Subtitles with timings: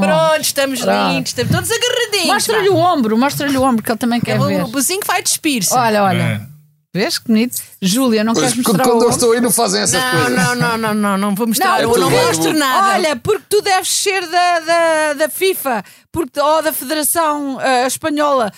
[0.00, 1.08] Pronto, estamos Pronto.
[1.12, 2.26] lindos, estamos todos agarradinhos.
[2.26, 4.46] Mostra-lhe o ombro, mostra-lhe o ombro, que ele também quer vá.
[4.46, 4.62] ver.
[4.64, 5.72] O buzinho vai despir-se.
[5.74, 6.22] Olha, olha.
[6.22, 6.58] É.
[6.94, 7.56] Vês que bonito?
[7.82, 9.10] Júlia, não Pois, queres mostrar quando o eu ombro?
[9.10, 10.30] estou aí não fazem essas Não, coisas.
[10.36, 11.82] não, não, não, não, não vou mostrar.
[11.82, 12.94] Não, eu não mostro nada.
[12.94, 18.50] Olha, porque tu deves ser da, da, da FIFA porque, ou da Federação ah, Espanhola.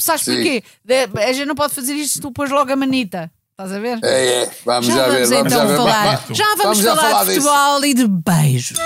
[0.00, 0.34] Sabes Sim.
[0.34, 0.64] porquê?
[0.84, 3.30] De- a gente não pode fazer isto se tu pôs logo a manita.
[3.52, 3.98] Estás a ver?
[4.02, 4.50] É, é.
[4.66, 5.26] Vamos já, já, ver.
[5.26, 5.76] vamos Vamos então já ver.
[5.76, 6.24] falar.
[6.32, 7.48] Já vamos, vamos já falar, falar de disso.
[7.48, 8.78] futebol e de beijos.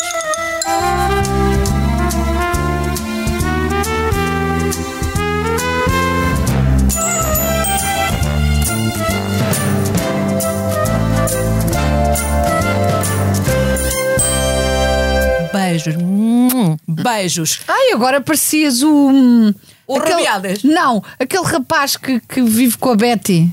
[15.70, 15.96] Beijos.
[15.96, 17.60] Hum, Beijos.
[17.68, 18.88] Ai, agora parecias o.
[18.90, 19.54] hum,
[19.86, 20.62] O Rabiadas.
[20.62, 23.50] Não, aquele rapaz que, que vive com a Betty.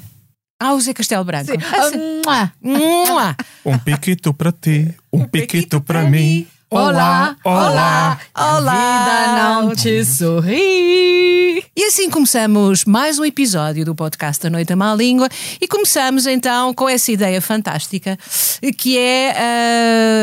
[0.60, 1.52] Ah, o Zé Castelo Branco.
[1.52, 2.78] Ah, mua.
[2.80, 3.36] Mua.
[3.64, 6.48] Um piquito para ti, um piquito para mim.
[6.70, 8.66] Olá, olá, olá.
[8.76, 11.64] A vida não te sorri.
[11.74, 15.30] E assim começamos mais um episódio do podcast da Noite à Má Língua
[15.62, 18.18] e começamos então com essa ideia fantástica
[18.78, 19.32] que é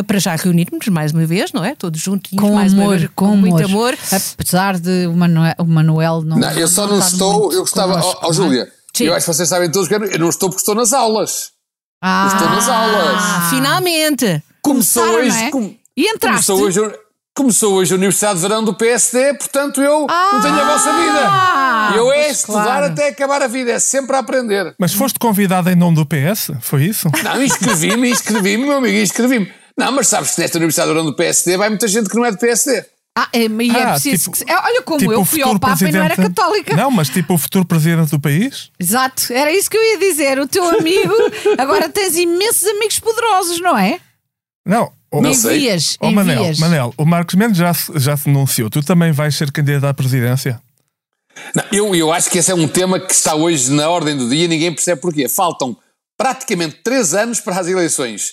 [0.00, 1.74] ah, para já reunirmos mais uma vez, não é?
[1.74, 3.96] Todos juntinhos, Com mais uma amor, vez, com, muito amor.
[4.38, 6.36] Apesar de o Manuel, o Manuel não.
[6.36, 7.54] Não, eu só não estou.
[7.54, 7.98] Eu gostava.
[8.04, 8.32] Ó, é?
[8.34, 9.04] Júlia, Sim.
[9.04, 11.52] eu acho que vocês sabem todos que eu não- estou porque estou nas aulas.
[12.02, 13.16] Ah, estou nas aulas.
[13.18, 14.42] Ah, finalmente!
[14.60, 15.44] Começou hoje.
[15.44, 15.50] é?
[15.50, 16.46] com- E entraste?
[16.46, 16.98] Começou hoje,
[17.34, 21.88] começou hoje a Universidade de Verão do PSD, portanto eu não tenho a vossa Ah,
[21.90, 21.98] vida.
[21.98, 22.86] Eu é estudar claro.
[22.86, 24.74] até acabar a vida, é sempre a aprender.
[24.78, 26.50] Mas foste convidado em nome do PS?
[26.60, 27.08] Foi isso?
[27.22, 29.52] Não, inscrevi-me, inscrevi-me, meu amigo, inscrevi-me.
[29.76, 32.24] Não, mas sabes que nesta Universidade de Verão do PSD vai muita gente que não
[32.24, 32.84] é do PSD.
[33.16, 35.40] Ah, é, e é Ah, preciso tipo- que se- é, Olha como tipo eu fui
[35.42, 36.76] ao Papa e não era presidente- católica.
[36.76, 38.70] Não, mas tipo o futuro presidente do país?
[38.78, 40.38] Exato, era isso que eu ia dizer.
[40.40, 41.14] O teu amigo,
[41.56, 44.00] agora tens imensos amigos poderosos, não é?
[44.66, 44.90] Não.
[45.18, 45.56] O, Não sei.
[45.56, 46.58] Envias, Ó, Manel, envias.
[46.58, 48.68] Manel, o Marcos Mendes já, se- já se anunciou.
[48.70, 50.60] Tu também vais ser candidato à presidência?
[51.54, 54.28] Não, eu, eu acho que esse é um tema que está hoje na ordem do
[54.28, 55.28] dia, ninguém percebe porquê.
[55.28, 55.76] Faltam
[56.16, 58.32] praticamente três anos para as eleições.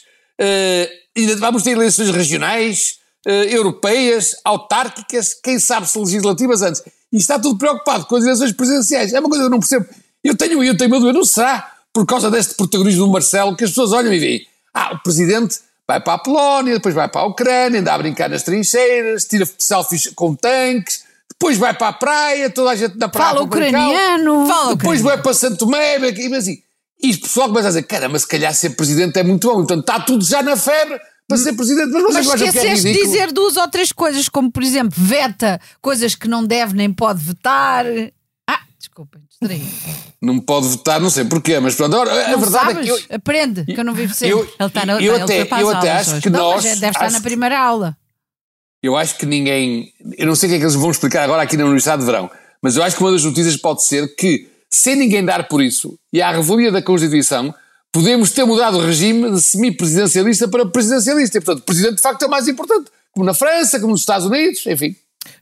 [1.18, 2.96] Ainda vamos ter eleições regionais,
[3.28, 6.82] eh, europeias, autárquicas, quem sabe se legislativas antes.
[7.12, 9.14] E está tudo preocupado com as eleições presidenciais.
[9.14, 9.86] É uma coisa que eu não percebo.
[10.24, 13.64] Eu tenho, eu tenho uma dúvida, não será por causa deste protagonismo do Marcelo que
[13.66, 14.48] as pessoas olham e veem.
[14.74, 18.30] Ah, o presidente vai para a Polónia, depois vai para a Ucrânia, anda a brincar
[18.30, 23.10] nas trincheiras, tira selfies com tanques, depois vai para a praia, toda a gente na
[23.10, 23.30] praia.
[23.30, 24.46] Fala ucraniano.
[24.48, 26.62] Fala Depois vai para Santo Tomé, e assim.
[27.04, 29.64] E o pessoal começa a dizer: caramba, se calhar ser presidente é muito bom.
[29.64, 31.90] Então está tudo já na febre para ser presidente.
[31.92, 34.62] Mas Mas vocês acham que é esqueceste de dizer duas ou três coisas, como por
[34.62, 37.86] exemplo, veta coisas que não deve nem pode vetar.
[38.92, 39.64] Desculpem, distraí.
[40.22, 41.96] Não pode votar, não sei porquê, mas pronto.
[41.96, 42.78] Agora, a Não verdade sabes?
[42.78, 43.16] é que eu.
[43.16, 44.34] Aprende, que eu não vivo sempre.
[44.38, 46.64] Eu, Ele está na- eu até, eu até aulas acho que não, nós.
[46.64, 47.96] deve estar na primeira aula.
[48.84, 49.94] Eu acho que ninguém.
[50.18, 52.06] Eu não sei o que é que eles vão explicar agora aqui na Universidade de
[52.06, 52.30] Verão,
[52.62, 55.98] mas eu acho que uma das notícias pode ser que, sem ninguém dar por isso,
[56.12, 57.54] e à revelia da Constituição,
[57.94, 61.38] podemos ter mudado o regime de semipresidencialista para presidencialista.
[61.38, 64.02] E, portanto, o presidente de facto é o mais importante, como na França, como nos
[64.02, 64.94] Estados Unidos, enfim.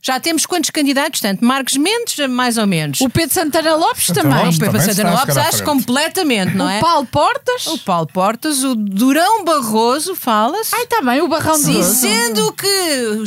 [0.02, 1.20] Já temos quantos candidatos?
[1.20, 3.00] Tanto Marcos Mendes, mais ou menos.
[3.00, 4.44] O Pedro Santana Lopes Santana também.
[4.44, 6.78] Lopes O também Santana Lopes, acho completamente, não é?
[6.78, 7.66] O Paulo Portas.
[7.66, 10.74] O Paulo Portas, o Durão Barroso, fala-se.
[10.74, 11.94] Ai, está bem, o Barrão Sim, Rosa.
[11.94, 12.66] sendo que,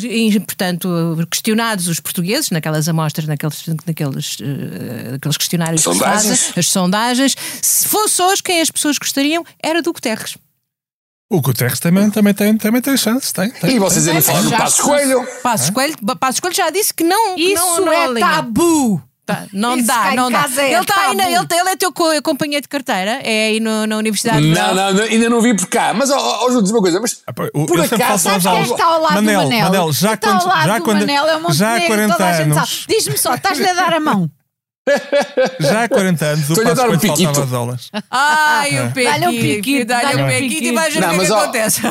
[0.07, 0.89] e, portanto,
[1.29, 6.39] questionados os portugueses, naquelas amostras, naqueles, naqueles, eh, naqueles questionários que se Sondagens.
[6.39, 10.35] fazem, as sondagens, se fosse hoje quem as pessoas gostariam, era do Guterres.
[11.35, 13.49] O Guterres também, também, tem, também tem chances, tem.
[13.49, 15.27] tem E vocês ainda falam no já Passo Coelho.
[15.41, 17.35] Passos Coelho, Passos Coelho já disse que não.
[17.35, 18.27] Isso não, não é alinha.
[18.27, 19.01] tabu.
[19.25, 20.45] Tá, não Isso dá, não dá.
[20.57, 21.35] é ele, está aí na- tabu.
[21.53, 24.75] ele, ele é teu co- companheiro de carteira, é aí no- na Universidade de Não,
[24.75, 25.93] não, não, ainda não vi por cá.
[25.93, 28.45] Mas, ó, ó, Júlio, diz uma coisa, mas Ah, o- por eu sempre acaso, sabes
[28.45, 28.71] aos Quem aulas.
[28.71, 29.65] está ao lado Manel, do Manel?
[29.69, 32.13] Manel, já está ao lado já do quando- Manel é um já há Montenegro, 40
[32.17, 32.69] toda a gente anos.
[32.69, 32.85] sabe.
[32.89, 34.29] Diz-me só, estás-lhe a dar a mão.
[35.59, 37.89] Já há 40 anos o Passo um faltava às aulas.
[38.11, 41.09] Ai, o Pequi, Dá-lhe um piquito, dá-lhe dá-lhe um um Pequi e vais ver o
[41.09, 41.81] que é acontece.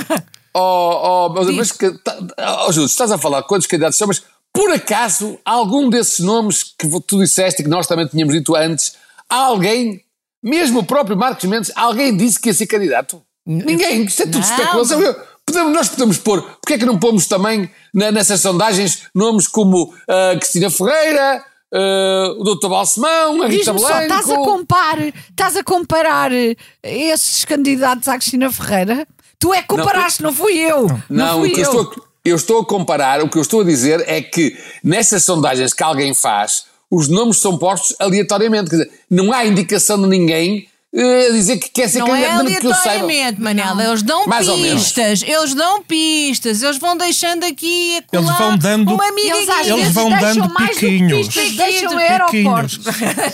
[0.55, 2.19] Oh, oh, mas, mas que, tá,
[2.67, 4.23] oh, Júlio, estás a falar quantos candidatos são, mas
[4.53, 8.95] por acaso algum desses nomes que tu disseste e que nós também tínhamos dito antes,
[9.31, 10.03] alguém,
[10.43, 13.23] mesmo o próprio Marcos Mendes, alguém disse que ia ser candidato?
[13.47, 15.00] Ninguém, isto é tudo especulação.
[15.00, 15.17] Eu-
[15.47, 19.95] podemos- nós podemos pôr, porque é que não pomos também na- nessas sondagens nomes como
[20.06, 21.43] ah, Cristina Ferreira,
[21.73, 22.69] ah, o Dr.
[22.69, 24.03] Balsemão, a Rita só, Blanco.
[24.03, 26.31] estás a, comparar, estás a comparar
[26.83, 29.07] esses candidatos à Cristina Ferreira?
[29.39, 30.87] Tu é que comparaste, não, fui eu.
[31.09, 31.83] Não, Não, fui o que eu eu.
[31.83, 35.73] estou, eu estou a comparar, o que eu estou a dizer é que nessas sondagens
[35.75, 38.71] que alguém faz, os nomes são postos aleatoriamente.
[38.71, 42.23] Quer dizer, não há indicação de ninguém eh, a dizer que quer ser Não é
[42.23, 42.91] candidato, mesmo que eu saiba.
[43.05, 43.85] aleatoriamente, Manela.
[43.85, 45.23] Eles dão Mais pistas.
[45.23, 46.62] Eles dão pistas.
[46.62, 49.49] Eles vão deixando aqui a Eles vão dando- uma amiga Eles.
[49.49, 51.27] Eles vezes vão dando mais do que piquinhos.
[51.29, 52.11] pistas, deixam Piquinhos.
[52.11, 52.81] aeroportos.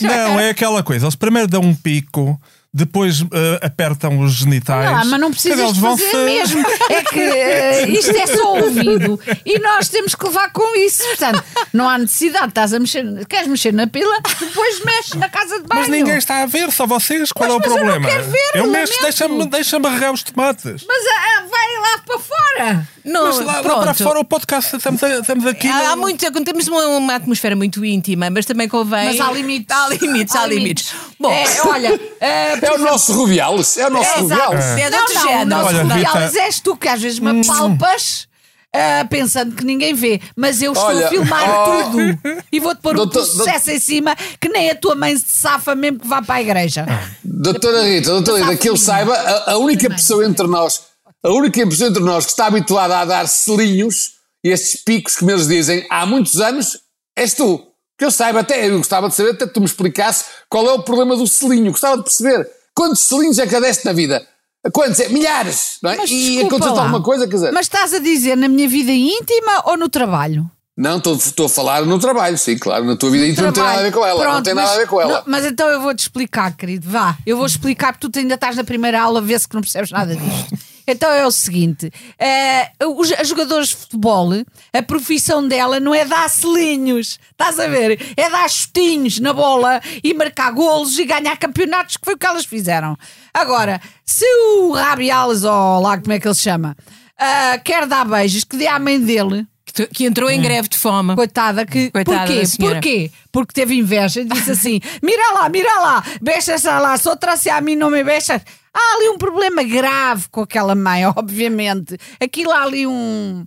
[0.00, 1.06] Não, é aquela coisa.
[1.06, 2.40] Eles primeiro dão um pico,
[2.72, 4.90] depois eh, apertam os genitais.
[4.90, 6.64] Não, mas não precisas de fazer se- mesmo.
[6.90, 11.02] É que eh, isto é só ouvido e nós temos que levar com isso.
[11.04, 11.42] Portanto,
[11.72, 12.48] não há necessidade.
[12.48, 15.80] Estás a mexer, queres mexer na pila, depois mexes na casa de banho.
[15.80, 17.32] Mas ninguém está a ver, só vocês.
[17.32, 18.08] Qual Mas- é o mas eu não problema?
[18.08, 20.84] quero ver, eu mexo, deixa-me deixa regar os tomates.
[20.86, 22.88] Mas ah, vai lá para fora.
[23.08, 23.80] Não, Mas lá, lá pronto.
[23.82, 25.66] para fora o podcast, estamos, a- estamos aqui.
[25.66, 29.06] Há, há no- muito, temos uma, uma atmosfera muito íntima, mas também convém.
[29.06, 29.74] Mas há limites.
[29.76, 30.94] Há limites, há, limites.
[31.18, 34.18] Bom, É, olha, eh, É o nosso Rubiales, é o nosso É.
[34.20, 34.64] Rubiales.
[34.64, 35.42] É de não, outro não, género.
[35.42, 38.28] o nosso Olha, Rubiales Rita- és tu que às vezes me palpas
[38.74, 41.90] ah, pensando que ninguém vê, mas eu estou Olha, a filmar oh.
[41.90, 42.18] tudo
[42.52, 45.74] e vou-te pôr Doutor- um sucesso em cima que nem a tua mãe se safa
[45.74, 46.84] mesmo que vá para a igreja.
[47.24, 50.82] Doutora Rita, doutora Rita, que eu saiba, a, a única pessoa entre nós,
[51.24, 54.12] a única pessoa entre nós que está habituada a dar selinhos
[54.44, 56.78] e estes picos, como eles dizem, há muitos anos,
[57.16, 57.64] és tu.
[57.98, 60.72] Que eu saiba, até eu gostava de saber, até que tu me explicasse qual é
[60.72, 61.72] o problema do selinho.
[61.72, 64.24] Gostava de perceber quantos selinhos é que deste na vida.
[64.72, 65.00] Quantos?
[65.00, 65.08] É?
[65.08, 65.96] Milhares, não é?
[65.96, 67.52] Mas e aconteceu alguma coisa, quer dizer.
[67.52, 70.48] Mas estás a dizer na minha vida íntima ou no trabalho?
[70.76, 73.64] Não, estou, estou a falar no trabalho, sim, claro, na tua vida íntima não tem
[73.64, 74.24] nada a ver com ela.
[74.24, 75.12] não Pronto, tem nada a ver com ela.
[75.14, 76.88] não, mas então eu vou-te explicar, querido.
[76.88, 79.90] Vá, eu vou explicar porque tu ainda estás na primeira aula, vê-se que não percebes
[79.90, 80.77] nada disto.
[80.92, 84.30] Então é o seguinte: eh, os as jogadores de futebol,
[84.72, 88.00] a profissão dela não é dar selinhos, estás a ver?
[88.16, 92.26] É dar chutinhos na bola e marcar golos e ganhar campeonatos, que foi o que
[92.26, 92.96] elas fizeram.
[93.34, 96.76] Agora, se o Rabiales, ou lá como é que ele se chama,
[97.18, 99.46] ah, quer dar beijos, que dê à mãe dele.
[99.92, 101.14] que, entrou em greve de fome.
[101.14, 102.42] Coitada, que, Coitada porquê?
[102.58, 103.10] Porquê?
[103.30, 107.50] Porque teve inveja e disse assim: mira lá, mira lá, beijas lá, se outra se
[107.50, 108.42] a mim não me beijas.
[108.78, 111.96] Há ali um problema grave com aquela mãe, obviamente.
[112.20, 113.44] Aquilo há ali um,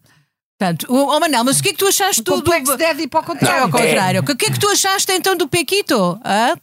[0.59, 2.43] Portanto, o, oh Manel, mas o que é que tu achaste um tudo?
[2.43, 3.63] complexo de Édipo ao É contrário.
[3.63, 4.21] ao contrário.
[4.21, 5.97] O que é que tu achaste então do Pequito?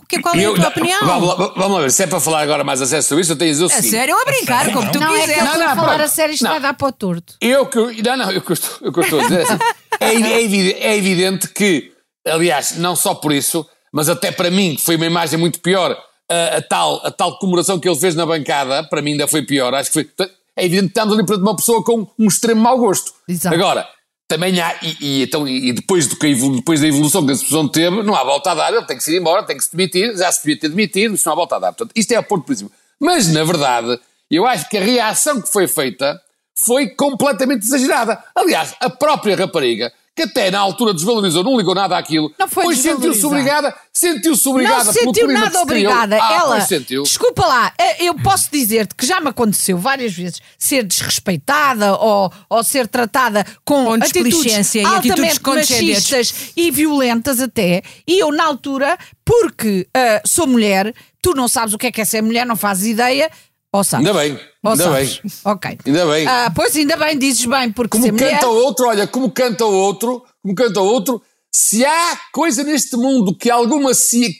[0.00, 1.00] O que- Qual é a Eu- tua não, opinião?
[1.04, 3.32] Vamos lá, vamos lá ver, se é para falar agora mais a sério sobre isso,
[3.32, 3.90] eu tenho a dizer o A seguinte.
[3.90, 6.02] sério, ou a brincar, como tu Não é eu estou a não, falar pronto.
[6.02, 6.50] a sério, isto Não.
[6.52, 7.34] vai dar para o torto.
[7.40, 7.78] Eu que.
[8.02, 9.40] Não, não, eu que estou, eu que estou a dizer.
[9.40, 9.58] é assim,
[10.00, 11.90] É, é evidente, é evidente que,
[12.24, 15.96] aliás, não só por isso, mas até para mim, que foi uma imagem muito pior,
[16.28, 19.42] a, a tal, a tal comemoração que ele fez na bancada, para mim ainda foi
[19.42, 19.74] pior.
[19.74, 20.30] Acho que foi.
[20.56, 23.12] É evidente que estamos ali perante uma pessoa com um extremo mau gosto.
[23.28, 23.54] Exato.
[23.54, 23.88] Agora,
[24.26, 27.66] também há, e, e então, e depois, do que depois da evolução que a discussão
[27.66, 29.70] teve, não há volta a dar, ele tem que se ir embora, tem que se
[29.74, 31.72] demitir, já se devia ter demitido, isso não há volta a dar.
[31.72, 32.70] Portanto, isto é a ponto princípio.
[33.00, 33.98] Mas, na verdade,
[34.30, 36.20] eu acho que a reação que foi feita
[36.54, 38.22] foi completamente exagerada.
[38.34, 42.64] Aliás, a própria rapariga, que até na altura desvalorizou, não ligou nada àquilo, Não foi
[42.64, 46.18] pois sentiu-se obrigada, sentiu-se obrigada não sentiu nada obrigada.
[46.20, 47.04] Ah, Ela, sentiu.
[47.04, 52.32] desculpa lá, eh, eu posso dizer-te que já me aconteceu várias vezes ser desrespeitada ou,
[52.50, 57.82] ou ser tratada com, Com atitudes e altamente machistas e violentas até.
[58.06, 60.92] E eu, na altura, porque ah, sou mulher,
[61.22, 63.30] tu não sabes o que é que é ser mulher, não fazes ideia.
[63.72, 64.06] Ou sabes?
[64.06, 65.18] Ainda bem, Ou ainda sabes?
[65.20, 65.32] bem.
[65.44, 65.78] Ok.
[65.86, 66.26] Ainda bem.
[66.26, 68.32] Ah, pois ainda bem, dizes bem, porque Como mulher.
[68.34, 71.22] canta o outro, olha, como canta o outro, como canta o outro,
[71.54, 73.90] se há coisa neste mundo que, alguma,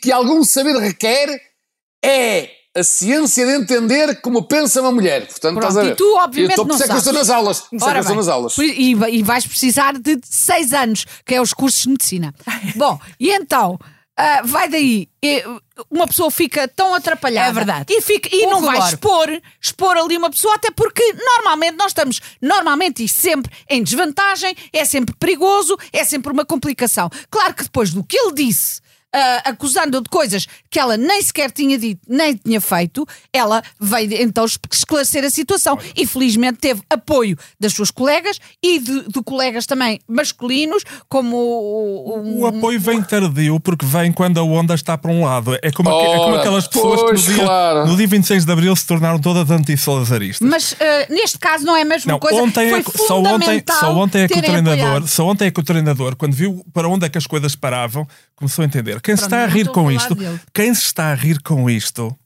[0.03, 1.29] que algum saber requer,
[2.05, 5.27] é a ciência de entender como pensa uma mulher.
[5.27, 5.93] Portanto, Pronto, estás a ver?
[5.93, 7.29] e tu, obviamente, eu estou, não isso é que eu estou sabes.
[7.29, 7.65] nas aulas.
[7.73, 8.59] É Ora eu bem, nas aulas.
[8.59, 12.33] E, e vais precisar de seis anos, que é os cursos de medicina.
[12.77, 13.79] Bom, e então,
[14.17, 15.09] ah, vai daí.
[15.23, 15.43] e,
[15.91, 17.51] uma pessoa fica tão atrapalhada.
[17.51, 17.93] É verdade.
[17.93, 19.29] E, fica, e não vai expor,
[19.61, 24.85] expor ali uma pessoa, até porque normalmente nós estamos, normalmente e sempre, em desvantagem, é
[24.85, 27.09] sempre perigoso, é sempre uma complicação.
[27.31, 28.81] Claro que depois do que ele disse.
[29.13, 34.13] ah, acusando-o de coisas que ela nem sequer tinha dito, nem tinha feito, ela veio
[34.23, 39.23] então es- esclarecer a situação e felizmente teve apoio das suas colegas e de, de
[39.25, 44.75] colegas também masculinos, como o, o- O apoio vem tardio porque vem quando a onda
[44.75, 45.57] está para um lado.
[45.63, 47.87] É como, é como aquelas pessoas pois, que no dia, claro.
[47.87, 50.47] no dia 26 de Abril se tornaram todas anti-salazaristas.
[50.49, 52.43] Mas ah, neste caso não é a mesma Não, coisa.
[52.43, 55.09] ontem Foi é, que- só, ontem, só ontem é que o treinador, apoiado.
[55.09, 58.07] só ontem é que o treinador, quando viu para onde é que as coisas paravam,
[58.37, 59.01] começou a entender.
[59.01, 60.41] Quem se Pronto, está a rir com isto, dele.
[60.59, 62.17] Quem se está a rir com isto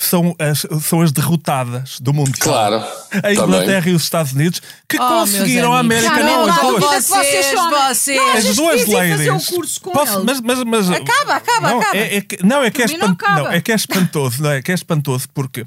[0.00, 2.34] são as, são as derrotadas do Mundial.
[2.40, 2.76] Claro,
[3.12, 3.92] A tá Inglaterra bem.
[3.92, 5.80] e os Estados Unidos que Oh, conseguiram a.
[5.80, 6.22] América.
[6.22, 7.06] Não, não as duas.
[7.08, 9.28] vocês são- Vocês, Não, As duas ladies.
[9.28, 10.24] um curso com Posso- eles.
[10.24, 11.96] mas, mas, mas, Acaba, acaba, não, acaba.
[11.98, 14.58] É, é que, não, é que é, espant- não, é que é espantoso, não é?
[14.58, 15.64] É que é espantoso porque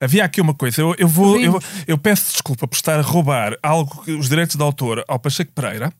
[0.00, 0.80] havia aqui uma coisa.
[0.80, 4.56] Eu, eu vou, eu, eu peço desculpa por estar a roubar algo, que- os direitos
[4.56, 5.92] de autor ao Pacheco Pereira,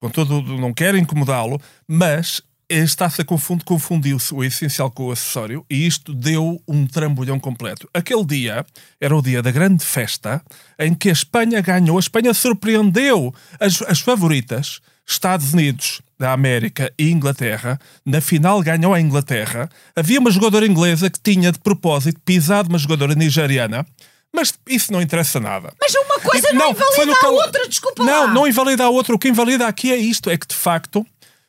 [0.00, 2.40] com todo, não quero incomodá-lo, mas
[2.82, 7.88] está-se a confundir, confundiu-se o essencial com o acessório e isto deu um trambolhão completo.
[7.94, 8.64] Aquele dia
[9.00, 10.42] era o dia da grande festa
[10.78, 16.92] em que a Espanha ganhou, a Espanha surpreendeu as, as favoritas, Estados Unidos da América
[16.98, 17.78] e Inglaterra.
[18.06, 19.68] Na final ganhou a Inglaterra.
[19.94, 23.84] Havia uma jogadora inglesa que tinha de propósito pisado uma jogadora nigeriana.
[24.36, 25.72] Mas isso não interessa nada.
[25.80, 28.32] Mas uma coisa E- não, foi invalida a outra, desculpa Não, lá.
[28.32, 29.14] não invalida a outra.
[29.14, 31.06] O que invalida aqui é isto: é que de facto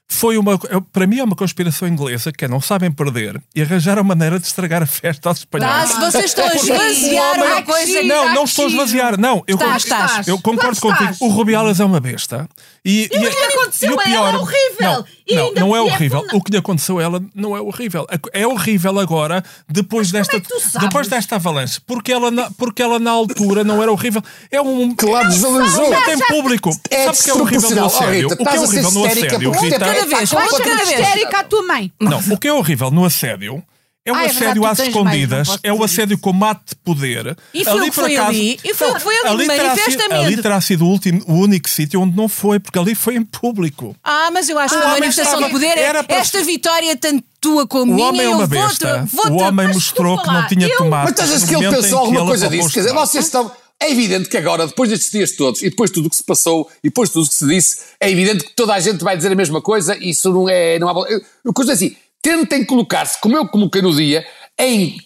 [0.08, 0.58] foi uma.
[0.92, 4.46] Para mim é uma conspiração inglesa que é não sabem perder e arranjaram maneira de
[4.46, 5.90] estragar a festa aos Ah, espanhóis.
[5.90, 8.04] se vocês estão a porque esvaziar uma coisa.
[8.04, 9.44] Não, não estou a esvaziar, não.
[9.48, 10.28] Eu, Estás, estás.
[10.28, 11.16] eu concordo contigo.
[11.22, 12.48] O Rubiales é uma besta.
[12.88, 14.80] E, o que lhe aconteceu e o a pior, ela é horrível.
[14.80, 16.24] Não, E não, ainda não é horrível.
[16.32, 18.06] não- O que lhe aconteceu a ela não é horrível.
[18.32, 20.88] É horrível agora, depois desta, é tu sabes?
[20.88, 21.82] depois desta avalanche.
[21.88, 24.22] Porque ela, na, porque ela na altura não era horrível.
[24.52, 24.94] É um.
[24.96, 25.90] Claro, desvalorizou.
[25.90, 26.70] Não tem público.
[26.92, 27.86] É Sabe o que é horrível no desproporcional.
[27.86, 28.30] Oh, assédio?
[28.30, 29.80] Rita, o que é a horrível no assédio, Rita?
[29.80, 30.90] Cada vez, ficar vez.
[30.90, 31.92] histérica à tua mãe.
[32.00, 33.64] Não, o que é horrível no assédio
[34.06, 36.18] é o Ah, é verdade, assédio às mais, escondidas, não posso é o dizer assédio
[36.20, 37.38] com mate de poder.
[37.54, 40.26] E foi o que foi ali, e foi o que foi ali, terá sido- manifestamente.
[40.26, 43.24] ali terá sido o, último, o único sítio onde não foi, porque ali foi em
[43.24, 43.96] público.
[44.04, 46.18] Ah, mas eu acho O que a homem manifestação estava- de poder é era para-
[46.18, 48.08] esta vitória tanto tua como O minha.
[48.08, 49.08] homem é eu uma besta.
[49.12, 51.06] vou-te- O homem mostrou que não tinha eu- tomate.
[51.06, 52.70] Mas tu achas no que ele pensou alguma ele coisa disso?
[52.70, 53.52] Quer dizer, vocês estão.
[53.78, 56.24] É evidente que agora, depois destes dias todos, e depois de tudo o que se
[56.24, 59.04] passou, e depois de tudo o que se disse, é evidente que toda a gente
[59.04, 60.80] vai dizer a mesma coisa e isso não é.
[60.80, 61.22] Não há, eu,
[61.54, 61.94] coisa assim,
[62.26, 64.26] tentem colocar-se, como eu coloquei no dia,
[64.58, 64.98] em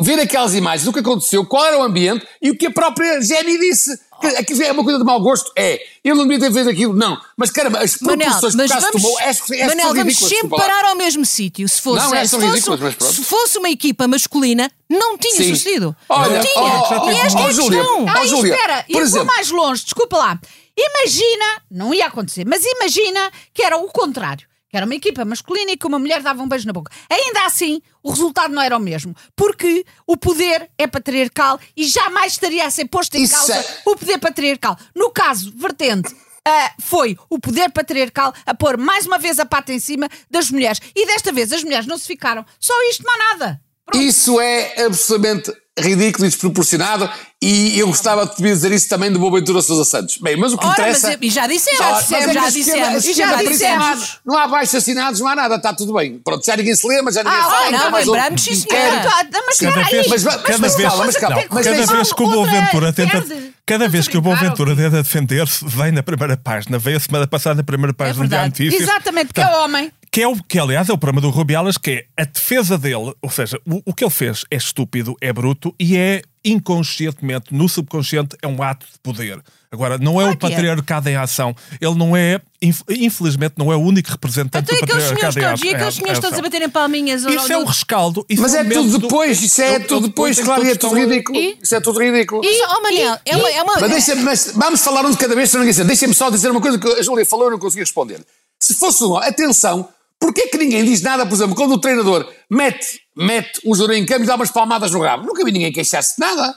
[0.00, 3.20] ver aquelas imagens do que aconteceu, qual era o ambiente e o que a própria
[3.20, 3.98] Jenny disse.
[4.20, 5.50] Que Aquilo é uma coisa de mau gosto?
[5.56, 5.80] É.
[6.04, 6.94] Ele não devia ter feito aquilo?
[6.94, 7.18] Não.
[7.38, 10.84] Mas caramba, as Manel, proporções que o caso tomou, que é Manel, vamos sempre parar
[10.84, 11.66] ao mesmo sítio.
[11.66, 15.54] Se fosse, Não, é, se, fosse, se fosse uma equipa masculina, não tinha Sim.
[15.54, 15.96] sucedido.
[16.06, 16.54] Olha, não tinha.
[16.54, 18.04] oh, oh, e esta oh, é a Júlia, questão.
[18.04, 20.38] oh, Júlia, espera, eu exemplo- vou mais longe, desculpa lá.
[20.76, 24.49] Imagina, não ia acontecer, mas imagina que era o contrário.
[24.70, 26.92] Que era uma equipa masculina e que uma mulher dava um beijo na boca.
[27.10, 29.14] Ainda assim, o resultado não era o mesmo.
[29.34, 33.82] Porque o poder é patriarcal e jamais estaria a ser posto em Isso causa é-
[33.84, 34.78] o poder patriarcal.
[34.94, 36.14] No caso, vertente.
[36.46, 40.50] ah, foi o poder patriarcal a pôr mais uma vez a pata em cima das
[40.50, 40.80] mulheres.
[40.94, 42.46] E desta vez as mulheres não se ficaram.
[42.60, 43.60] Só isto, não há nada.
[43.84, 44.00] Pronto.
[44.04, 47.08] Isso é absolutamente ridículo e desproporcionado
[47.42, 50.18] e eu gostava de te dizer isso também do Boaventura Sousa Santos.
[50.18, 51.16] Bem, mas o que Ora, interessa...
[51.20, 54.18] e já dissemos, Já é já esquerda- dissemos, esquerda já isso é dissemos.
[54.26, 56.18] Não há baixos assinados, não há nada, está tudo bem.
[56.22, 59.02] Pronto, já ninguém se lê, mas já ninguém Ah, ah, não, lembramos, sim, senhora.
[59.46, 60.08] Mas Cada espera vez, aí.
[60.10, 63.26] Mas- cada mas vez, calma, mas calma, mas cada vez que o Boaventura tenta,
[63.66, 67.56] cada vez que o Boaventura tenta defender-se, vem na primeira página, veio a semana passada
[67.56, 68.48] na primeira página de verdade.
[68.50, 68.82] Notícias.
[68.82, 69.90] Exatamente, que é homem.
[70.12, 73.14] Que, é o, que, aliás, é o problema do Rubiales, que é a defesa dele,
[73.22, 77.68] ou seja, o, o que ele fez é estúpido, é bruto e é inconscientemente, no
[77.68, 79.40] subconsciente, é um ato de poder.
[79.70, 80.36] Agora, não é Claro o é.
[80.36, 81.54] patriarcado em ação.
[81.80, 85.62] Ele não é, inf- infelizmente, não é o único representante Então, do patriarcado em todos,
[85.62, 86.42] a- e aqueles senhores todos a ação.
[86.42, 87.22] baterem palminhas.
[87.24, 88.26] Isso é o rescaldo.
[88.28, 90.74] isso Mas é momento tudo do- depois, isso é tudo depois, claro, que e é
[90.74, 91.38] tudo ridículo.
[91.38, 91.58] E?
[91.62, 92.42] Isso é tudo ridículo.
[92.44, 93.48] E, oh, Manel, é uma.
[93.76, 95.86] É Mas, deixa mas vamos falar um de cada vez, se não ninguém sabe.
[95.86, 98.24] Deixa-me só dizer uma coisa que a Júlia falou e não consegui responder.
[98.60, 99.88] Se fosse uma, atenção,
[100.20, 104.06] porquê que ninguém diz nada, por exemplo, quando o treinador mete, mete um jogador em
[104.06, 105.26] campo e dá umas palmadas no rabo?
[105.26, 106.54] Nunca vi ninguém queixar-se de nada.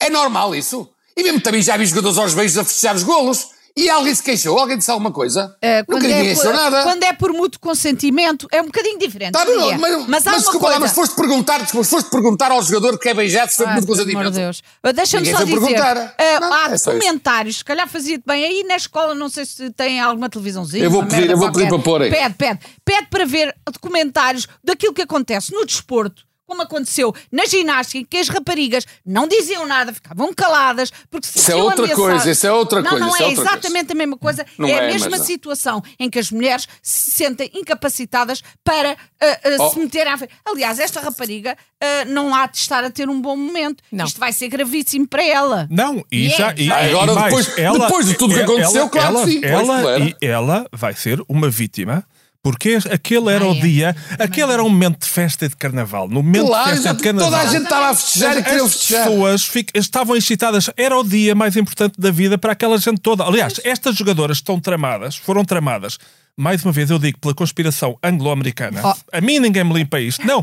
[0.00, 0.88] É normal isso.
[1.16, 3.53] E mesmo também já vi jogadores aos beijos a festejar os golos.
[3.76, 4.56] E alguém se queixou?
[4.56, 5.56] Alguém disse alguma coisa?
[5.60, 6.82] Eh, Nunca ninguém é por, nada.
[6.84, 9.32] quando é por mútuo consentimento, é um bocadinho diferente.
[9.32, 10.80] Tá mas, mas, mas, uma desculpa lá, coisa.
[10.80, 13.84] mas foste perguntar, desculpa, foste perguntar ao jogador que é beijado se foi Ah, muito
[13.86, 14.32] pelo amor consentimento.
[14.32, 14.62] de Deus.
[14.86, 15.60] Uh, Deixa-me só foi dizer.
[15.60, 15.96] perguntar.
[15.96, 18.44] uh, Não, há é documentários, se calhar fazia-te bem.
[18.44, 20.84] Aí na escola, não sei se tem alguma televisãozinha.
[20.84, 22.10] Eu vou pedir, eu vou pedir para pôr aí.
[22.10, 22.60] Pede, pede.
[22.84, 26.22] Pede para ver documentários daquilo que acontece no desporto.
[26.46, 31.38] Como aconteceu na ginástica, em que as raparigas não diziam nada, ficavam caladas, porque se
[31.38, 32.12] Isso é outra ameaçadas.
[32.12, 34.46] coisa, isso é outra não, coisa, Não, é é exatamente a mesma coisa.
[34.58, 38.94] Não é a é, mesma situação em que as mulheres se sentem incapacitadas para uh,
[38.94, 39.70] uh, Oh.
[39.70, 40.32] se meterem à frente.
[40.44, 43.82] Aliás, esta rapariga uh, não há de estar a ter um bom momento.
[43.90, 44.04] Não.
[44.04, 45.66] Isto vai ser gravíssimo para ela.
[45.70, 46.50] Não, e já.
[46.50, 46.54] é.
[46.58, 49.26] E, Ah, agora, e mais, depois- depois de tudo que ela- aconteceu, claro que ela,
[49.26, 50.04] sim, pois, Ela, claro.
[50.04, 52.04] e ela vai ser uma vítima.
[52.44, 53.60] Porque aquele era Ah, o é.
[53.60, 56.06] dia, aquele era um momento de festa e de carnaval.
[56.08, 57.30] No momento Claro, de festa e exato, de carnaval.
[57.30, 59.04] toda a gente estava a festejar e As queria festejar.
[59.08, 60.70] pessoas fic- estavam excitadas.
[60.76, 63.24] Era o dia mais importante da vida para aquela gente toda.
[63.24, 65.98] Aliás, estas jogadoras estão tramadas, foram tramadas.
[66.36, 68.82] Mais uma vez eu digo pela conspiração anglo-americana.
[68.84, 68.94] Oh.
[69.16, 70.26] A mim ninguém me limpa isto.
[70.26, 70.40] Não.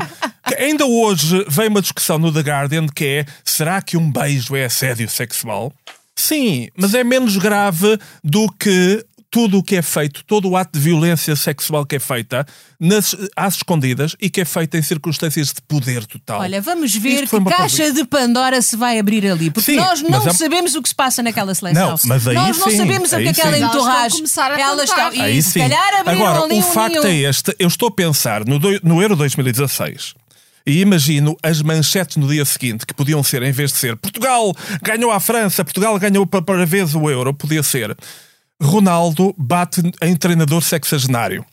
[0.58, 4.64] Ainda hoje veio uma discussão no The Guardian que é: será que um beijo é
[4.64, 5.72] assédio sexual?
[6.16, 10.78] Sim, mas é menos grave do que tudo o que é feito, todo o ato
[10.78, 12.46] de violência sexual que é feita
[12.78, 16.40] nas, às escondidas e que é feita em circunstâncias de poder total.
[16.40, 20.02] Olha, vamos ver que caixa coisa- de Pandora se vai abrir ali, porque Sim, nós
[20.02, 21.92] não mas é- sabemos o que se passa naquela seleção.
[21.92, 23.62] Não, mas aí nós não sim, sabemos o que aí é aquela sim.
[23.62, 24.24] Elas estão a entorragem.
[24.36, 25.60] a Elas estão, e Aí se sim.
[25.60, 27.06] calhar abriram Agora, ali o um facto ninho.
[27.06, 30.12] é este: eu estou a pensar no, do- no Euro 2016.
[30.66, 34.54] E imagino as manchetes no dia seguinte, que podiam ser, em vez de ser Portugal
[34.82, 37.96] ganhou à França, Portugal ganhou para, para vez o Euro, podia ser
[38.62, 41.44] Ronaldo bate em treinador sexagenário.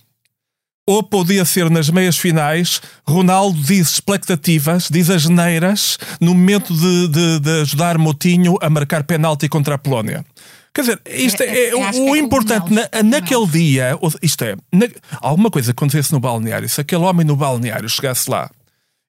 [0.87, 7.07] Ou podia ser nas meias finais, Ronaldo diz expectativas, diz as geneiras, no momento de,
[7.07, 10.25] de- de ajudar Motinho a marcar penalti contra a Polónia.
[10.73, 14.43] Quer dizer, isto é, É- é- o- acho o é importante na- naquele dia, isto
[14.43, 14.87] é, na-
[15.21, 18.49] alguma coisa acontecesse no balneário, se aquele homem no balneário chegasse lá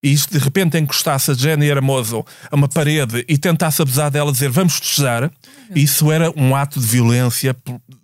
[0.03, 4.33] e isto de repente encostasse a Jenny Hermoso a uma parede e tentasse abusar dela,
[4.33, 5.31] dizer vamos festejar,
[5.75, 7.55] isso era um ato de violência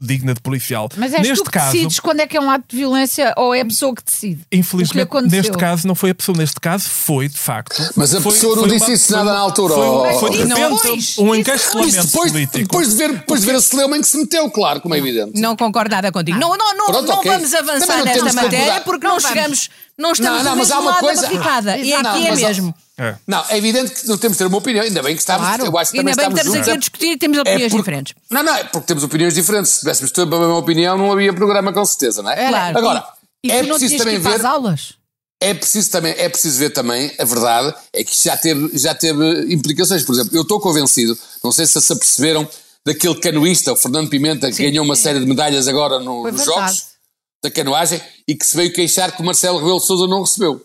[0.00, 0.88] digna de policial.
[0.96, 3.32] Mas és Neste tu que caso, decides quando é que é um ato de violência
[3.36, 4.42] ou é a pessoa que decide?
[4.50, 5.38] Que Infelizmente, aconteceu?
[5.38, 7.82] neste caso não foi a pessoa, neste caso foi de facto.
[7.96, 10.30] Mas a foi- pessoa não foi disse uma- isso nada na altura, Foi, ó- foi
[10.30, 12.58] de não repente um encastelamento depois, político.
[12.58, 14.98] depois, de ver, depois de ver a celeuma em que se meteu, claro, como é
[14.98, 15.40] evidente.
[15.40, 16.38] Não concordo nada contigo.
[16.38, 17.30] Não, não, não, Pronto, não ok.
[17.32, 20.90] vamos avançar nesta que matéria porque não, chegamos, não estamos Não, não, mas há uma
[20.92, 21.76] lado coisa- da barricada.
[21.78, 22.74] E Não, aqui é mesmo.
[22.98, 23.14] É.
[23.26, 25.66] Não, é evidente que não temos de ter uma opinião, ainda bem que estamos, Claro.
[25.66, 26.72] eu acho que Ainda também bem que estamos estamos aqui juntos.
[26.72, 28.14] a discutir e temos É opiniões porque- diferentes.
[28.30, 29.72] Não, não, é porque temos opiniões diferentes.
[29.72, 32.48] Se tivéssemos toda a mesma opinião, não havia programa com certeza, não é?
[32.48, 32.78] Claro.
[32.78, 33.04] Agora,
[33.44, 34.34] E é tu não preciso também ver.
[34.34, 34.94] as aulas?
[35.38, 38.94] É preciso, também, é preciso ver também, a verdade é que isto já teve, já
[38.94, 40.02] teve implicações.
[40.02, 42.48] Por exemplo, eu estou convencido, não sei se se aperceberam,
[42.86, 46.46] daquele canoísta, o Fernando Pimenta, que ganhou uma série de medalhas agora no- nos verdade.
[46.46, 46.84] Jogos
[47.48, 50.60] da canoagem e que se veio queixar que o Marcelo Rebelo Sousa não recebeu.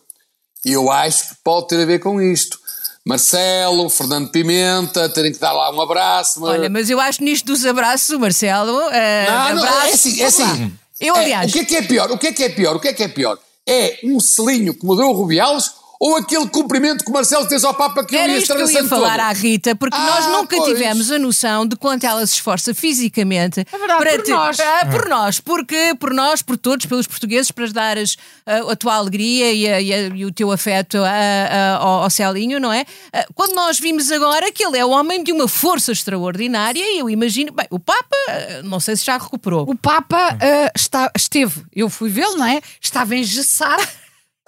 [0.65, 2.59] E eu acho que pode ter a ver com isto.
[3.05, 6.39] Marcelo, Fernando Pimenta, terem que dar lá um abraço.
[6.39, 8.79] uma- Olha, mas eu acho nisto dos abraços, Marcelo.
[8.91, 9.87] eh, Não, não, abraço.
[9.87, 10.73] é assim, é assim.
[10.99, 12.11] Eu, É, aliás, o que é que é pior?
[12.11, 12.75] O que é que é pior?
[12.75, 13.39] O que é que é pior?
[13.67, 15.71] É um selinho que mudou o Rubiales
[16.03, 18.59] ou aquele cumprimento que o Marcelo fez ao Papa que eu Era ia isto que
[18.61, 19.19] eu ia falar todo?
[19.19, 20.67] à Rita, porque Ah, nós nunca pois.
[20.73, 24.59] tivemos a noção de quanto ela se esforça fisicamente É verdade, para por te- nós.
[24.59, 28.17] Ah, por nós, porque por nós, por todos, pelos portugueses, para dar as-
[28.47, 32.03] a, a tua alegria e, a- e a- e o teu afeto a- a- ao,
[32.03, 32.83] ao Celinho, não é?
[33.13, 36.97] Ah, Quando nós vimos agora que ele é um homem de uma força extraordinária, e
[36.99, 39.69] eu imagino, bem, o Papa, ah, não sei se já recuperou.
[39.69, 42.59] O Papa ah, está, esteve, eu fui vê-lo, não é?
[42.81, 43.83] Estava engessado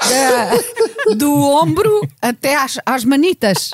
[0.03, 3.71] ah, do ombro até às, às manitas.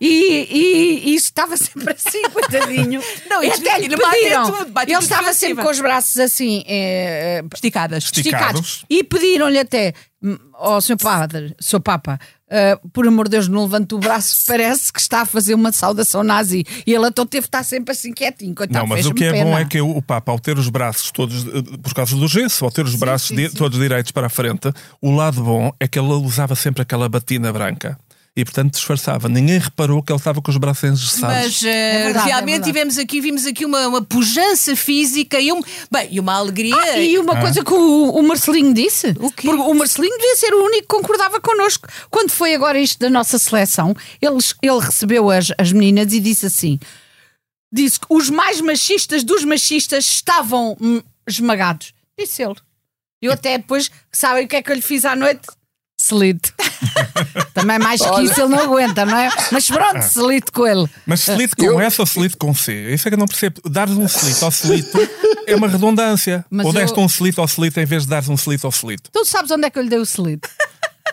[0.00, 3.00] E, e, e isso estava sempre assim, coitadinho.
[3.30, 4.50] Não, e até lhe bate pediram.
[4.50, 5.62] tudo, bate Ele tudo estava sempre cima.
[5.62, 8.04] com os braços assim, eh, Esticadas.
[8.04, 8.60] Esticados.
[8.60, 8.84] esticados.
[8.90, 10.96] E pediram-lhe até, "Hum, ó Sr.
[10.96, 11.80] Padre, Sr.
[11.80, 12.18] Papa,
[12.50, 15.72] ah, por amor de Deus, não levante o braço, parece que está a fazer uma
[15.72, 16.64] saudação nazi.
[16.86, 19.32] E ele então teve de estar sempre assim quietinho, coitado, Não, mas o que é
[19.32, 19.44] pena.
[19.44, 22.64] bom é que o Papa, ao ter os braços todos, eh, por causa do gesso,
[22.64, 23.56] ao ter os braços sim, di- sim.
[23.56, 27.52] todos direitos para a frente, o lado bom é que ele usava sempre aquela batina
[27.52, 27.98] branca.
[28.34, 29.28] E, portanto, disfarçava.
[29.28, 31.20] Ninguém reparou que ele estava com os braços engessados.
[31.20, 32.72] Mas eh, verdade, é realmente verdade.
[32.72, 36.74] tivemos aqui, vimos aqui uma, uma pujança física e, um, bem, e uma alegria.
[36.74, 39.08] Ah, e uma coisa que o, o Marcelinho disse.
[39.18, 39.46] O quê?
[39.46, 41.86] Porque o Marcelinho devia ser o único que concordava connosco.
[42.10, 46.46] Quando foi agora isto da nossa seleção, ele, ele recebeu as, as meninas e disse
[46.46, 46.78] assim:
[47.70, 51.92] disse que os mais machistas dos machistas estavam hum, esmagados.
[52.18, 52.56] Disse ele.
[53.20, 55.46] Eu até depois, sabem o que é que eu lhe fiz à noite?
[55.98, 56.52] Selite.
[57.54, 58.24] Também mais que Olha.
[58.24, 59.30] isso ele não aguenta, não é?
[59.50, 60.88] Mas pronto, selite com ele.
[61.06, 62.92] Mas selito com Eu- S ou selito com C?
[62.94, 63.60] Isso é que eu não percebo.
[63.68, 64.98] Dares um selito ao selito
[65.46, 66.44] é uma redundância.
[66.50, 68.72] Mas ou deste eu- um selito ao selito em vez de dares um selito ao
[68.72, 69.10] selito.
[69.12, 70.48] Tu sabes onde é que eu lhe dei o selite?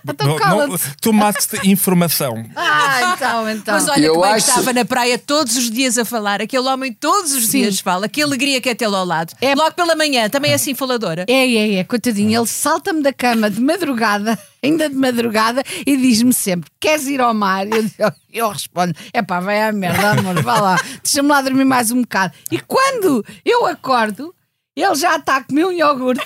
[0.08, 2.46] Então Não- não- mates-te informação.
[2.56, 3.74] Ah, então, então.
[3.76, 6.42] Mas olha Eu que bem que acho- estava na praia todos os dias a falar.
[6.42, 7.62] Aquele homem todos os Sim.
[7.62, 8.08] dias fala.
[8.08, 9.34] Que alegria que é tê-lo ao lado.
[9.42, 11.26] É- Logo pela manhã, também é assim faladora.
[11.28, 12.40] É, é, é, coitadinho.
[12.40, 17.34] Ele salta-me da cama de madrugada, ainda de madrugada, e diz-me sempre: Queres ir ao
[17.34, 17.66] mar?
[17.68, 21.66] Eu, eu, eu respondo: É pá, vai à merda, amor, vá lá, deixa-me lá dormir
[21.66, 22.34] mais um bocado.
[22.52, 24.34] E quando eu acordo,
[24.76, 26.26] ele já está a comer um iogurte.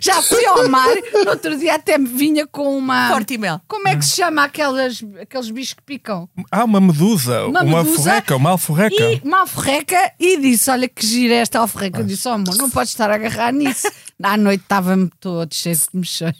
[0.00, 0.88] Já fui ao mar,
[1.24, 3.08] no outro dia até me vinha com uma.
[3.08, 3.60] Forte e mel.
[3.68, 6.28] Como é que se chama aquelas, aqueles bichos que picam?
[6.50, 8.94] Há uma medusa, Uma uma, medusa forreca, uma alforreca.
[8.96, 12.00] E uma alforreca e disse: Olha que gira esta alforreca.
[12.00, 13.86] Eu disse: Oh, amor, não podes estar a agarrar nisso.
[14.22, 16.34] À noite estava-me todo cheio de mexões.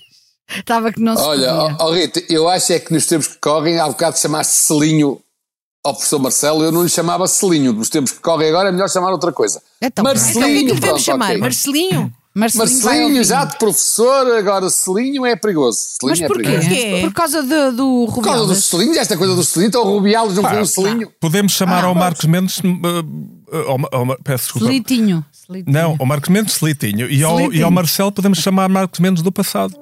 [0.56, 3.38] Estava que não se Olha, ó, ó, Rita, eu acho é que nos tempos que
[3.38, 5.20] correm, há bocado chamaste Selinho
[5.84, 7.72] ao professor Marcelo, eu não lhe chamava Selinho.
[7.72, 9.60] Nos tempos que correm agora é melhor chamar outra coisa.
[9.82, 11.26] Então, Então o que é que Marcelinho, lhe devemos chamar?
[11.26, 11.38] ok.
[11.38, 12.12] Marcelinho?
[12.36, 15.78] Marcelinho Marcelinho, já de professor, agora Selinho é perigoso.
[16.02, 16.42] Mas Selinho é porquê?
[16.42, 16.68] perigoso.
[16.68, 17.00] Porquê?
[17.02, 18.64] Por causa de- do Por causa do Rubiales.
[18.64, 21.12] Selinho, esta coisa do Selinho, então o Rubiales não foi um Selinho.
[21.20, 21.94] Podemos chamar Ah, ao.
[21.94, 22.58] Marcos Mendes.
[22.58, 24.66] uh, uh, ao Ma- ao Ma- peço desculpa.
[24.66, 25.24] Selitinho.
[25.32, 25.72] Slitinho.
[25.72, 27.08] Não, ao Marcos Mendes Slitinho.
[27.08, 27.60] E ao, Slitinho.
[27.60, 29.74] e ao Marcelo podemos chamar Marcos Mendes do passado.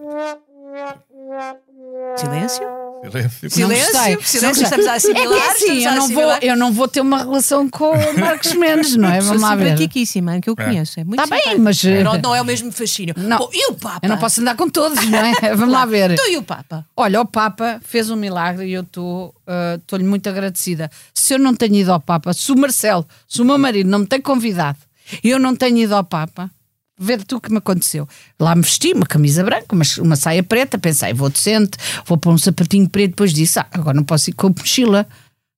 [2.17, 2.82] Silêncio.
[3.03, 3.51] Silêncio.
[3.51, 4.23] Silêncio.
[4.23, 4.43] Silêncio.
[4.43, 4.65] Não gostei.
[4.65, 5.29] Estamos a É assimilar.
[5.29, 8.53] que é assim, eu não, vou, eu não vou ter uma relação com o Marcos
[8.55, 9.21] Mendes, não é?
[9.21, 9.77] Vamos lá ver.
[9.77, 11.01] simpaticíssima, que eu conheço.
[11.01, 13.15] É muito Tá bem, mas, eh, Não, não é o mesmo fascínio.
[13.19, 13.39] Não.
[13.39, 14.01] Bom, e o Papa?
[14.03, 15.33] Eu não posso andar com todos, não é?
[15.57, 16.15] Vamos lá ver.
[16.15, 16.87] Tu e o Papa?
[16.97, 19.35] Olha, o Papa fez um milagre e eu estou,
[19.79, 20.91] estou-lhe muito agradecida.
[21.13, 24.01] Se eu não tenho ido ao Papa, se o Marcelo, se o meu marido não
[24.01, 24.79] me tem convidado
[25.25, 26.51] e eu não tenho ido ao Papa,
[26.99, 28.09] vê tu o que me aconteceu.
[28.39, 31.77] Lá me vesti uma camisa branca, uma, uma saia preta, pensei, vou decente,
[32.07, 35.07] vou pôr um sapatinho preto, depois disse, ah, agora não posso ir com a mochila.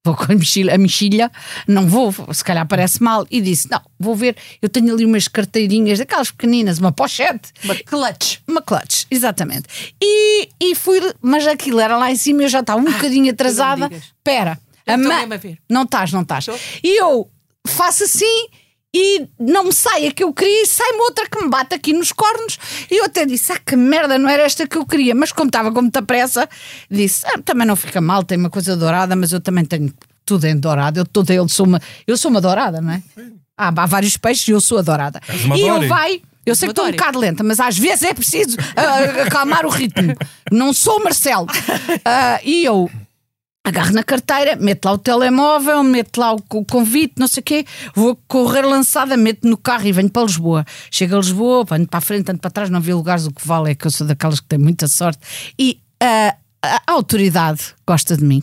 [0.07, 1.33] Vou com a mochila, a mochilha,
[1.66, 3.27] não vou, se calhar parece mal.
[3.31, 7.75] E disse: Não, vou ver, eu tenho ali umas carteirinhas, daquelas pequeninas, uma pochete, Uma
[7.75, 8.37] clutch.
[8.47, 9.94] uma clutch, exatamente.
[10.03, 13.81] E, e fui, mas aquilo era lá em cima eu já estava um bocadinho atrasada.
[13.81, 14.12] não me digas.
[14.18, 15.59] Espera, Eu a a ver.
[15.70, 16.49] não estás, não estás.
[16.83, 17.31] E eu
[17.66, 18.49] faço assim
[18.94, 21.92] e não me sai a que eu queria e sai-me outra que me bate aqui
[21.92, 22.57] nos cornos.
[22.88, 25.16] E eu até disse: Ah, que merda, não era esta que eu queria.
[25.16, 26.48] Mas como estava com muita pressa,
[26.88, 29.92] disse: ah, também não fica mal, tem uma coisa dourada, mas eu também tenho
[30.24, 31.00] tudo em dourado.
[31.00, 33.02] Eu, toda, eu, sou, uma, eu sou uma dourada, não é?
[33.59, 35.20] Ah, há vários peixes e eu sou a dourada.
[35.57, 36.22] E eu vai.
[36.46, 39.70] Eu sei que estou um bocado lenta, mas às vezes é preciso ah, acalmar o
[39.70, 40.14] ritmo.
[40.52, 41.46] Não sou o Marcelo.
[42.04, 42.90] Ah, e eu
[43.64, 47.44] agarro na carteira, meto lá o telemóvel, meto lá o co- convite, não sei o
[47.44, 50.64] quê, vou correr lançada, meto no carro e venho para Lisboa.
[50.90, 53.46] Chego a Lisboa, ando para a frente, ando para trás, não vi lugares, o que
[53.46, 55.18] vale é que eu sou daquelas que têm muita sorte.
[55.59, 58.42] E ah, a, a autoridade gosta de mim.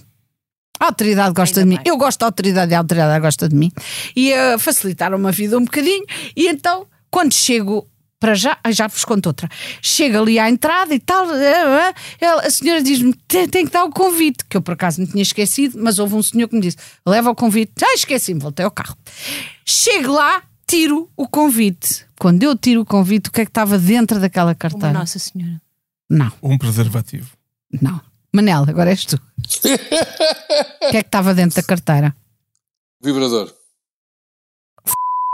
[0.80, 1.84] A autoridade gosta Ainda de mim.
[1.84, 1.94] bem.
[1.94, 3.72] Eu gosto da autoridade e a autoridade gosta de mim.
[4.16, 6.04] E uh, facilitaram-me a vida um bocadinho.
[6.36, 7.88] E então, quando chego
[8.22, 9.50] para já, já vos conto outra.
[9.82, 13.72] Chego ali à entrada e tal, ah, ah, ela- a senhora diz-me: tem, tem que
[13.72, 16.56] dar o convite, que eu por acaso me tinha esquecido, mas houve um senhor que
[16.56, 17.74] me disse: leva o convite.
[17.84, 18.96] Ah, esqueci-me, voltei ao carro.
[19.66, 22.06] Chego lá, tiro o convite.
[22.20, 24.94] Quando eu tiro o convite, o que é que estava dentro daquela Uma carteira?
[24.94, 25.60] Nossa Senhora.
[26.10, 27.30] Não, Um preservativo.
[27.82, 28.00] não.
[28.34, 29.18] Manel, agora és tu.
[30.88, 32.16] O que é que estava dentro da carteira?
[33.04, 33.52] Vibrador.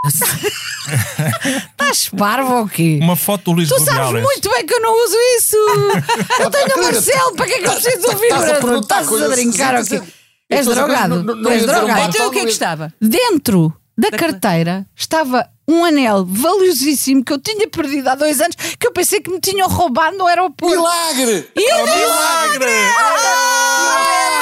[1.71, 2.99] Estás parvo ou quê?
[3.01, 4.23] Uma foto do Luís Tu sabes Rubiales.
[4.23, 5.57] muito bem que eu não uso isso!
[6.39, 8.81] Eu tenho o Marcelo, para que é que eu preciso Estás a vibrador?
[8.81, 10.01] Estás a brincar ou quê?
[10.49, 11.49] És drogado?
[11.49, 12.09] és um drogado.
[12.09, 12.93] Então o que é que estava?
[13.01, 18.87] Dentro da carteira estava um anel valiosíssimo que eu tinha perdido há dois anos, que
[18.87, 20.73] eu pensei que me tinham roubado no aeroporto.
[20.73, 21.49] Milagre!
[21.55, 22.71] E disse, Milagre!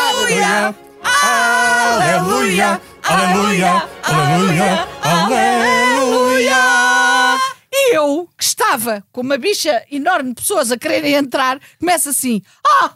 [0.09, 0.75] Aleluia!
[1.03, 2.81] Aleluia!
[3.03, 3.83] Aleluia!
[4.03, 4.87] Aleluia!
[5.01, 5.94] Aleluia!
[7.71, 12.41] E eu, que estava com uma bicha enorme de pessoas a quererem entrar, começa assim:
[12.65, 12.93] Ah!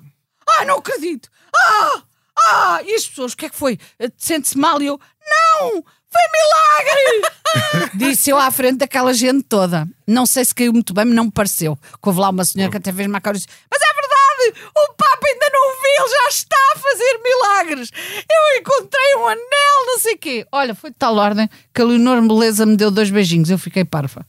[0.48, 1.30] Ah, não acredito!
[1.56, 2.04] Ah!
[2.38, 2.82] Ah!
[2.86, 3.78] E as pessoas, o que é que foi?
[4.18, 4.82] Sente-se mal?
[4.82, 5.84] E eu: Não!
[6.12, 7.92] Foi milagre!
[7.94, 9.88] Disse eu à frente daquela gente toda.
[10.08, 11.76] Não sei se caiu muito bem, mas não me pareceu.
[11.76, 13.99] Que houve lá uma senhora que até fez uma cara e disse: Mas é
[14.46, 14.66] verdade!
[14.76, 17.90] O Papa ainda não viu, ele já está a fazer milagres!
[18.18, 20.48] Eu encontrei um anel, não sei o quê.
[20.52, 23.50] Olha, foi de tal ordem que a Leonor Beleza me deu dois beijinhos.
[23.50, 24.26] Eu fiquei parva.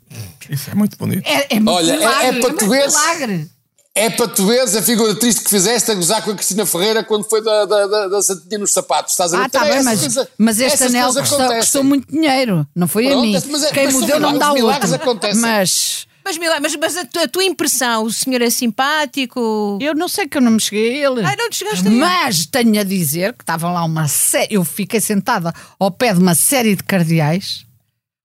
[0.48, 1.26] Isso é muito bonito.
[1.26, 3.50] É, é muito Olha, é- milagre, é para muito tu veres- milagre.
[3.92, 7.02] É para tu veres a figura triste que fizeste a gozar com a Cristina Ferreira
[7.02, 9.12] quando foi da, da, da, da Santinha nos sapatos.
[9.12, 9.42] Estás a ver?
[9.42, 12.64] Ah, está Também bem, mas, mas este anel custou, custou muito dinheiro.
[12.74, 13.32] Não foi a Pronto, mim.
[13.50, 15.08] mas é- Quem mas me deu não me dá milagres outro.
[15.10, 15.40] acontecem.
[15.40, 19.78] Mas Mas, mas, mas a, tua, a tua impressão, o senhor é simpático?
[19.80, 21.24] eu não sei que eu não me cheguei a ele.
[21.24, 21.90] Ai, não te chegaste a.
[21.90, 24.54] Mas tenho a dizer que estavam lá uma série.
[24.54, 27.64] Eu fiquei sentada ao pé de uma série de cardeais.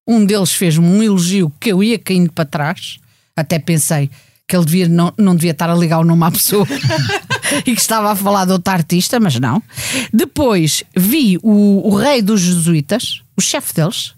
[0.07, 2.99] Um deles fez-me um elogio que eu ia caindo para trás.
[3.35, 4.09] Até pensei
[4.47, 6.67] que ele devia, não, não devia estar a ligar o nome à pessoa
[7.65, 9.61] e que estava a falar de outra artista, mas não.
[10.13, 14.13] Depois vi o, o rei dos jesuítas, o chefe deles,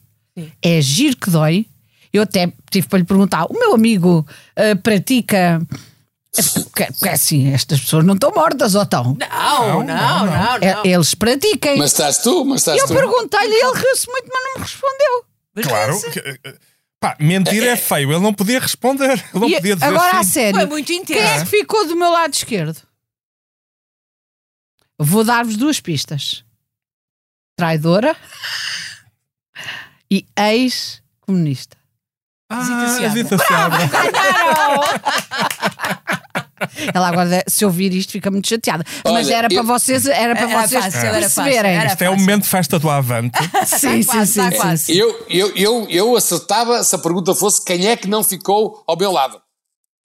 [0.61, 1.65] é giro que dói.
[2.17, 4.25] Eu até tive para lhe perguntar: o meu amigo
[4.56, 5.62] ah, pratica.
[6.63, 9.17] Porque, porque assim, estas pessoas não estão mortas ou estão?
[9.19, 10.56] Não, não, não, não.
[10.62, 11.77] É, Eles pratiquem.
[11.80, 12.93] Mas estás tu, mas estás eu tu.
[12.93, 15.25] perguntei-lhe e ele riu-se muito, mas não me respondeu.
[15.63, 16.12] Claro.
[16.12, 16.56] que- eh,
[16.99, 18.12] Pá, mentir é feio.
[18.12, 19.13] Ele não podia responder.
[19.34, 20.32] Ele não E podia dizer agora, a sim.
[20.32, 22.82] sério, Foi muito quem é que ficou do meu lado esquerdo?
[24.99, 26.43] Vou dar-vos duas pistas:
[27.56, 28.15] traidora
[30.12, 31.76] e ex-comunista.
[32.49, 33.79] Ah, Zita Zita Seabra.
[36.93, 38.83] Ela agora, se ouvir isto, fica muito chateada.
[39.05, 41.75] Mas Olha, era para eu- vocês, era para Era vocês fácil, era fácil, perceberem.
[41.77, 43.38] era Isto é o momento de festa do Avante.
[43.67, 44.83] Sim, sim, quase, sim, sim, quase.
[44.86, 44.93] sim.
[44.93, 48.97] Eu, eu, eu, eu acertava se a pergunta fosse quem é que não ficou ao
[48.97, 49.33] meu lado.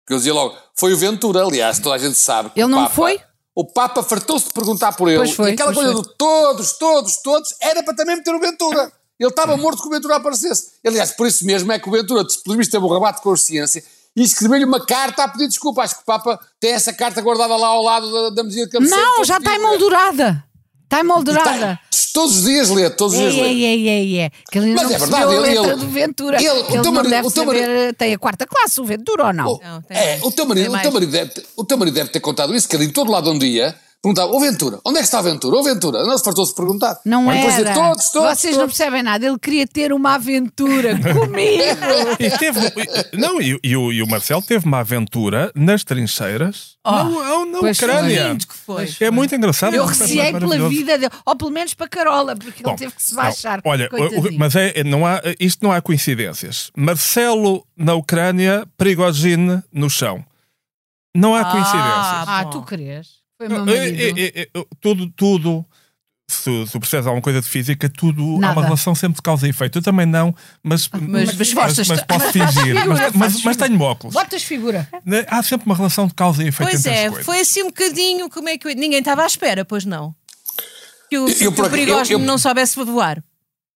[0.05, 2.51] Porque eu dizia logo, foi o Ventura, aliás, toda a gente sabe.
[2.51, 3.21] que Ele o não Papa- foi?
[3.55, 5.19] O Papa fartou-se de perguntar por ele.
[5.19, 6.11] Pois foi, e aquela pois coisa foi.
[6.11, 8.91] de todos, todos, todos, era para também meter o Ventura.
[9.19, 10.73] Ele estava morto que o Ventura aparecesse.
[10.85, 13.83] Aliás, por isso mesmo é que o Ventura, pelo visto, teve um rabate de consciência
[14.17, 15.83] e escreveu-lhe uma carta a pedir desculpa.
[15.83, 18.73] Acho que o Papa tem essa carta guardada lá ao lado da, da medida de
[18.73, 19.01] cabeceira.
[19.01, 20.45] Não, já está emoldurada.
[20.85, 21.79] Está emoldurada.
[22.13, 23.65] Todos os dias lê, todos os É, dias é, lê.
[23.65, 24.31] é, é, é.
[24.51, 26.37] Que ele Mas não é verdade, a ele- letra ele- do Ventura.
[26.37, 28.85] ele- o ele teu não marido- deve o teu saber, tem a quarta classe, o
[28.85, 29.59] Ventura ou não?
[29.63, 31.95] Não, tem É, o teu, marido, Tem o, teu marido deve, ter- o teu marido
[31.95, 34.97] deve ter contado isso, que ele em todo lado um dia perguntava, ô Ventura, onde
[34.99, 35.57] é que está a Ventura?
[35.57, 36.99] Ô Ventura, não se fartou-se perguntar.
[37.05, 37.73] Não depois era.
[37.73, 38.77] todos, todos, Vocês não todos.
[38.77, 39.25] percebem nada.
[39.25, 41.63] Ele queria ter uma aventura comigo.
[42.19, 42.61] E teve,
[43.17, 47.71] não, e, e o, e o Marcelo teve uma aventura nas trincheiras na, na foi.
[47.71, 48.29] Ucrânia.
[48.31, 48.89] Lindo que foi.
[49.01, 49.75] É muito engraçado.
[49.75, 52.93] Eu é receei pela vida dele, ou pelo menos para Carola, porque Bom, ele teve
[52.95, 53.61] que se não, baixar.
[53.65, 54.35] olha, o- coitadinho.
[54.35, 56.71] o- mas é, é- não há, isto não há coincidências.
[56.77, 60.25] Marcelo na Ucrânia, Prigogine no chão.
[61.15, 62.29] Não há Ah, coincidências.
[62.29, 63.22] Ah, tu querias?
[63.49, 64.19] Foi meu marido.
[64.19, 64.49] é, é,
[64.81, 65.65] tudo, tudo.
[66.29, 68.53] Se, se percebes alguma coisa de física, tudo há Nada.
[68.55, 69.79] uma relação sempre de causa e efeito.
[69.79, 72.75] Eu também não, mas, mas- mas mas, mas posso mas faz fingir.
[73.15, 74.15] Mas, mas, tenho óculos.
[74.15, 74.89] Botas figura.
[75.05, 75.27] Né?
[75.29, 77.27] Há sempre uma relação de causa e efeito Pois entre as é, coisas.
[77.27, 78.31] foi assim um bocadinho.
[78.31, 80.15] Como é que eu- ninguém estava à espera, pois não?
[81.11, 83.23] Que o, Eu- eu que o Perigógeno eu- eu- não soubesse voar.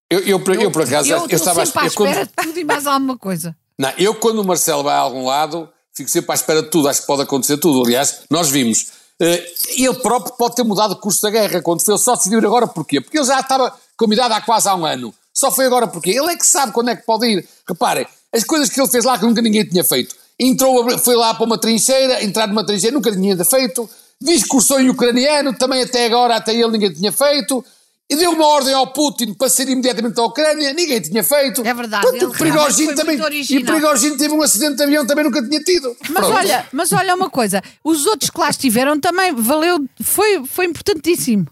[0.09, 2.27] Eu, eu, por- eu, por acaso, Eu eu, estava à sempre à eu quando- espera
[2.27, 3.55] de tudo e mais alguma coisa.
[3.79, 6.89] Não, eu quando o Marcelo vai a algum lado, fico sempre à espera de tudo,
[6.89, 7.85] acho que pode acontecer tudo.
[7.85, 8.87] Aliás, nós vimos.
[9.21, 12.39] Eh, ele próprio pode ter mudado o curso da guerra quando foi, ele só decidiu
[12.39, 13.01] ir agora porquê?
[13.01, 15.15] Porque ele já estava convidado há quase há um ano.
[15.33, 16.11] Só foi agora porquê?
[16.11, 17.49] Ele é que sabe quando é que pode ir.
[17.69, 20.15] Reparem, as coisas que ele fez lá que nunca ninguém tinha feito.
[20.39, 23.89] Entrou, foi lá para uma trincheira, entrar numa trincheira, nunca tinha feito.
[24.21, 27.65] Discursou em ucraniano, também até agora, até ele ninguém tinha feito.
[28.09, 31.67] E deu uma ordem ao Putin para sair imediatamente da Ucrânia, ninguém tinha feito.
[31.67, 34.83] É verdade, Portanto, ele o Prigogine foi também, muito e Prigogine teve um acidente de
[34.85, 35.97] avião, também nunca tinha tido.
[36.11, 36.35] Mas Pronto.
[36.37, 41.47] olha, mas olha uma coisa, os outros que lá estiveram também valeu, foi, foi importantíssimo.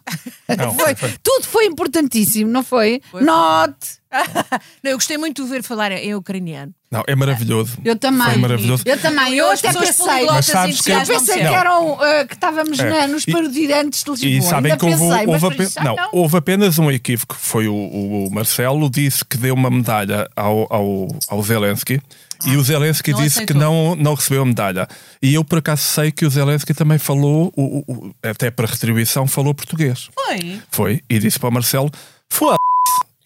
[0.56, 1.14] Não, Foi- foi.
[1.22, 3.00] tudo foi importantíssimo, não foi?
[3.14, 4.03] Note.
[4.82, 6.72] Não, eu gostei muito de ver falar em ucraniano.
[6.90, 7.76] Não, é maravilhoso.
[7.84, 8.24] Eu também.
[8.28, 8.82] Foi maravilhoso.
[8.86, 9.34] Eu também.
[9.34, 10.26] Eu As até pensei.
[10.26, 11.50] Mas sabes que eu- Eu pensei Não.
[11.50, 11.98] que, eram, uh,
[12.28, 12.88] que estávamos É.
[12.88, 14.30] na- nos parodiantes de Lisboa.
[14.30, 17.40] E sabem Ainda que houve, pensei, houve, isso, ah, não, houve apenas um equívoco, que
[17.40, 22.00] foi o, o Marcelo, disse que deu uma medalha ao, ao, ao Zelensky
[22.46, 23.60] e o Zelensky não disse que aceitou.
[23.60, 24.86] não, não recebeu a medalha.
[25.20, 28.66] E eu por acaso sei que o Zelensky também falou, o, o- o- até para
[28.68, 30.08] retribuição, falou português.
[30.14, 30.60] Foi.
[30.70, 31.90] Foi, e disse para o Marcelo:
[32.30, 32.56] foda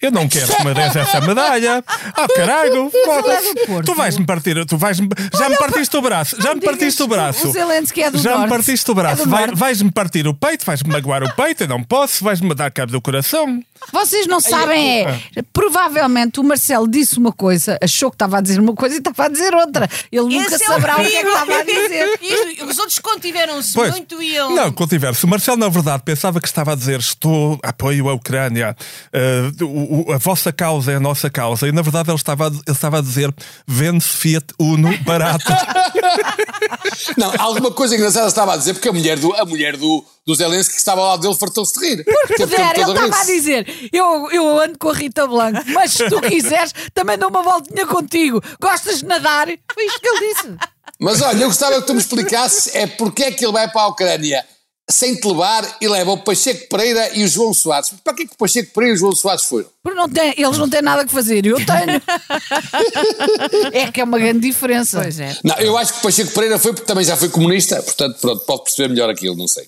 [0.00, 1.84] eu não quero que me des essa medalha.
[2.14, 3.48] Ah, caralho, foda-se.
[3.72, 3.82] é.
[3.82, 7.48] Tu vais-me partir, tu vais já me partiste o braço, já me partiste o braço.
[7.48, 8.50] o Zelensky é do Já me norte.
[8.50, 9.24] partiste o É braço.
[9.24, 12.70] do Vai- vais-me partir o peito, vais-me magoar o peito, eu não posso, vais-me dar
[12.70, 13.62] cabo do coração.
[13.92, 15.20] Vocês não sabem, é.
[15.52, 19.24] Provavelmente o Marcelo disse uma coisa, achou que estava a dizer uma coisa e estava
[19.24, 19.88] a dizer outra.
[20.11, 22.18] Ele nunca Esse é saberá o que é que estava a dizer.
[22.58, 24.54] E os outros contiveram-se muito e ele.
[24.54, 25.14] Não, contiver.
[25.14, 28.76] Se o Marcelo, na verdade, pensava que estava a dizer estou apoio a Ucrânia,
[29.12, 29.50] eh,
[29.88, 32.62] o- a vossa causa é a nossa causa, e na verdade ele estava, a- ele
[32.68, 33.33] estava a dizer
[33.66, 35.44] vende-se Fiat Uno barato.
[37.16, 40.35] Não, alguma coisa engraçada estava a dizer, porque a mulher do, a mulher do, do
[40.35, 42.05] Zelensky que estava ao lado dele fartou-se de rir.
[42.37, 46.20] Puder, ele estava a dizer: eu, eu ando com a Rita Blanco, mas se tu
[46.22, 48.42] quiseres, também dou uma voltinha contigo.
[48.61, 49.46] Gostas de nadar?
[49.72, 50.57] Foi isto que ele disse.
[51.01, 53.83] Mas olha, eu gostava que tu me explicasses é porque é que ele vai para
[53.83, 54.44] a Ucrânia
[54.90, 57.92] sem te levar e leva o Pacheco Pereira e o João Soares.
[58.03, 59.66] Para que é que o Pacheco Pereira e o João Soares foram?
[59.83, 62.01] Porque não tem, eles não têm nada que fazer, eu tenho.
[63.72, 65.01] é que é uma grande diferença.
[65.03, 65.37] Pois é.
[65.44, 68.44] Não, eu acho que o Pacheco Pereira foi porque também já foi comunista, portanto, pronto,
[68.46, 69.64] pode perceber melhor aquilo, não sei.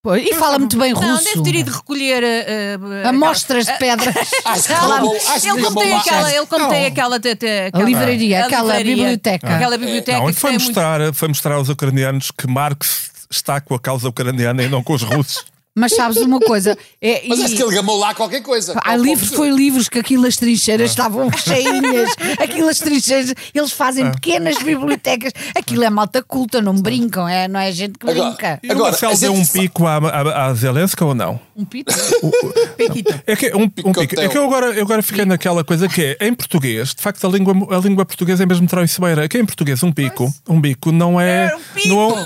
[0.00, 1.24] Pois, e fala muito bem Não, russo.
[1.24, 4.14] deve ter ido recolher uh, Amostras de pedras.
[4.44, 6.70] Acho que roubou- acho Ele como tem aquela, ele como Não.
[6.70, 9.56] tem aquela, aquela livraria, aquela biblioteca.
[9.56, 13.74] aquela biblioteca Não, que ele foi mostrar, foi mostrar aos ucranianos que Marx está com
[13.74, 15.44] a causa ucraniana e não com os russos.
[15.80, 16.76] Mas sabes uma coisa?
[17.00, 18.74] É, Mas e- acho que ele gamou lá qualquer coisa.
[18.84, 20.40] Há livros, foi livros que aquilo as Ah.
[20.40, 24.10] trincheiras estavam cheinhas, aquilo as trincheiras, eles fazem Ah.
[24.10, 28.58] pequenas bibliotecas, aquilo é malta culta, não brincam, é, não é gente que Agora- brinca.
[28.60, 31.38] E o Agora, Marcelo a deu um pico à, à, à Zelensky ou não?
[31.56, 31.94] Um pito.
[32.76, 33.14] Piquito.
[33.24, 34.20] É que, um, um pico.
[34.20, 37.24] É que eu agora, eu agora fiquei naquela coisa que é, em português, de facto,
[37.24, 39.24] a língua, a língua portuguesa é mesmo traiçoeira.
[39.24, 41.46] É que em português, um pico, um bico não é.
[41.52, 41.88] É um pico.
[41.94, 42.24] Não,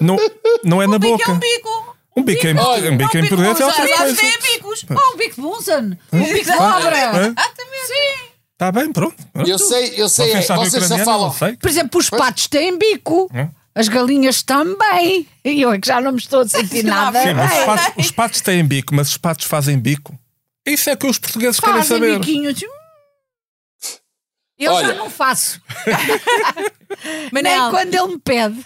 [0.00, 0.16] não,
[0.64, 1.30] não é na Um bico boca.
[1.30, 1.96] é um bico.
[2.16, 4.14] Um bico em, Olha, um bico em bico português é outra já- já coisa.
[4.22, 4.86] vê bicos.
[4.90, 6.56] Oh, um bico de Bunsen, um bico de É?
[6.56, 6.96] obra.
[6.96, 7.86] Exatamente.
[7.86, 8.24] Sim.
[8.52, 9.16] Está bem, pronto.
[9.46, 11.04] Eu sei, eu sei, Vocês é, sabem vocês só ucraniano?
[11.34, 11.50] falam.
[11.52, 11.56] Não.
[11.56, 13.48] Por exemplo, os patos têm bico, Hum?
[13.74, 15.26] as galinhas também.
[15.44, 17.92] E eu é que já não me estou a sentir nada Sim, mas os patos,
[18.04, 20.16] os patos têm bico, mas os patos fazem bico.
[20.64, 22.18] Isso é que os portugueses querem Fazem saber.
[22.20, 22.60] biquinhos.
[24.56, 24.86] Eu Olha.
[24.86, 25.60] já não faço,
[27.32, 28.64] nem Manel, quando ele me pede.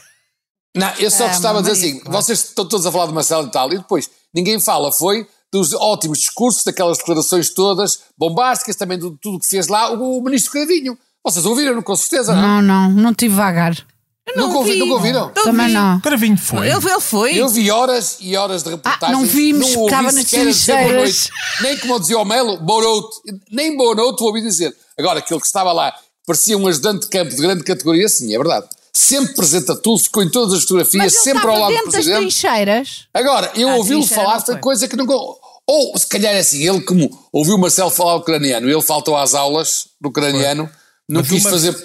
[0.78, 2.22] Não, eu só Ah, gostava de dizer assim: claro.
[2.22, 5.72] vocês estão todos a falar de Marcelo e tal, e depois ninguém fala, foi dos
[5.72, 10.22] ótimos discursos, daquelas declarações todas, bombásticas, também de tudo o que fez lá o, o
[10.22, 10.96] ministro Cravinho.
[11.24, 12.42] Vocês ouviram, com certeza, não?
[12.42, 13.74] Não, não, não tive vagar.
[14.36, 15.30] Nunca, ouvi, nunca ouviram?
[15.30, 16.00] Também não.
[16.00, 16.68] Cravinho foi.
[16.68, 17.34] Ele, ele foi.
[17.34, 19.18] Eu vi horas e horas de reportagens.
[19.18, 20.94] não vimos, ouvi ficava nas trincheiras.
[20.94, 21.30] noite.
[21.62, 23.08] Nem como dizia o Melo, boa noite.
[23.50, 24.74] Nem boa noite ouvi dizer.
[24.98, 25.94] Agora, aquele que estava lá,
[26.26, 28.66] parecia um ajudante de campo de grande categoria, sim, é verdade.
[29.00, 32.18] Sempre presenta tudo, ficou em todas as fotografias, sempre ao lado do dentro das presidente.
[32.18, 33.06] trincheiras.
[33.14, 34.60] Agora, eu Ah, ouvi-lo falar não foi foi.
[34.60, 35.14] coisa que nunca.
[35.14, 39.34] Ou se calhar é assim, ele como ouviu o Marcelo falar ucraniano, ele faltou às
[39.34, 40.68] aulas do ucraniano,
[41.08, 41.76] não Mas quis, uma- fazer,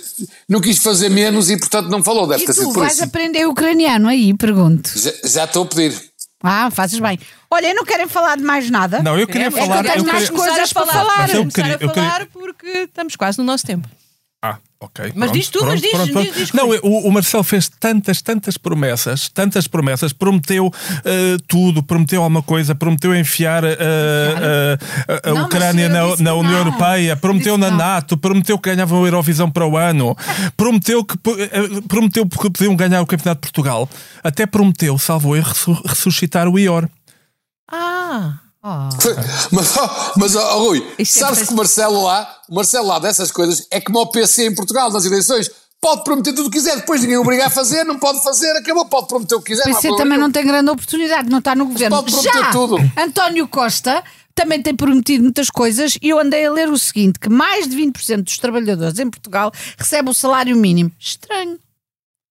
[0.50, 2.94] não quis fazer menos e portanto não falou, deve E ter sido tu por vais
[2.94, 3.04] isso.
[3.04, 4.90] aprender ucraniano aí, pergunto.
[4.98, 5.94] Já, já estou a pedir.
[6.42, 7.20] Ah, fazes bem.
[7.52, 9.04] Olha, não querem falar de mais nada?
[9.04, 9.84] Não, eu queria É, falar.
[9.84, 11.18] que eu tenho mais queria- coisas a para falar.
[11.20, 13.88] Mas eu Começar queria- a eu queria- falar porque estamos quase no nosso tempo.
[14.46, 15.06] Ah, ok.
[15.16, 16.34] Mas pronto, diz tu, pronto, mas diz, pronto, diz, pronto.
[16.34, 16.80] diz, Não, Rui.
[16.84, 20.70] o, o Marcelo fez tantas, tantas promessas, tantas promessas, prometeu
[21.06, 26.52] eh, tudo, prometeu alguma coisa, prometeu enfiar eh, eh, a, Não, Ucrânia na, na União
[26.52, 26.58] não.
[26.58, 27.78] Europeia, prometeu na não.
[27.78, 30.14] NATO, prometeu que ganhavam a Eurovisão para o ano,
[30.58, 31.16] prometeu que
[31.88, 33.90] prometeu que podiam ganhar o Campeonato de Portugal,
[34.22, 36.90] até prometeu, salvou erro, ressu- ressuscitar o IOR.
[37.72, 38.40] Ah,
[39.52, 42.88] Mas, ó, mas ó, Rui, Isto é sabes para- que o Marcelo lá, o Marcelo
[42.88, 45.50] lá dessas coisas é como o PC em Portugal nas eleições.
[45.82, 48.50] Pode prometer tudo o que quiser, depois ninguém o obriga a fazer, não pode fazer,
[48.56, 49.64] acabou, pode prometer o que quiser.
[49.66, 51.98] O não PC problema também não tem grande oportunidade, não está no governo.
[51.98, 52.78] pode prometer Já tudo.
[52.98, 54.02] António Costa
[54.34, 57.76] também tem prometido muitas coisas e eu andei a ler o seguinte: que mais de
[57.76, 60.90] 20% dos trabalhadores em Portugal recebem o salário mínimo.
[60.98, 61.60] Estranho.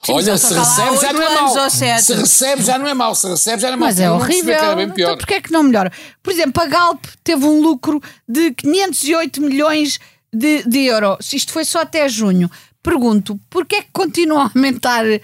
[0.09, 1.71] Olha, mas se lá recebe já não é mau.
[1.71, 3.88] Se recebe já não é mau, se recebe já não é mau.
[3.88, 4.77] Mas é horrível.
[4.77, 5.07] bem pior.
[5.09, 5.93] Então, porquê é que não melhora?
[6.23, 10.01] Por exemplo, a Galp teve um lucro de 508 milhões
[10.33, 11.33] de, de euros.
[11.33, 12.51] Isto foi só até junho.
[12.83, 15.21] Pergunto, porquê é que continuam a aumentar eh,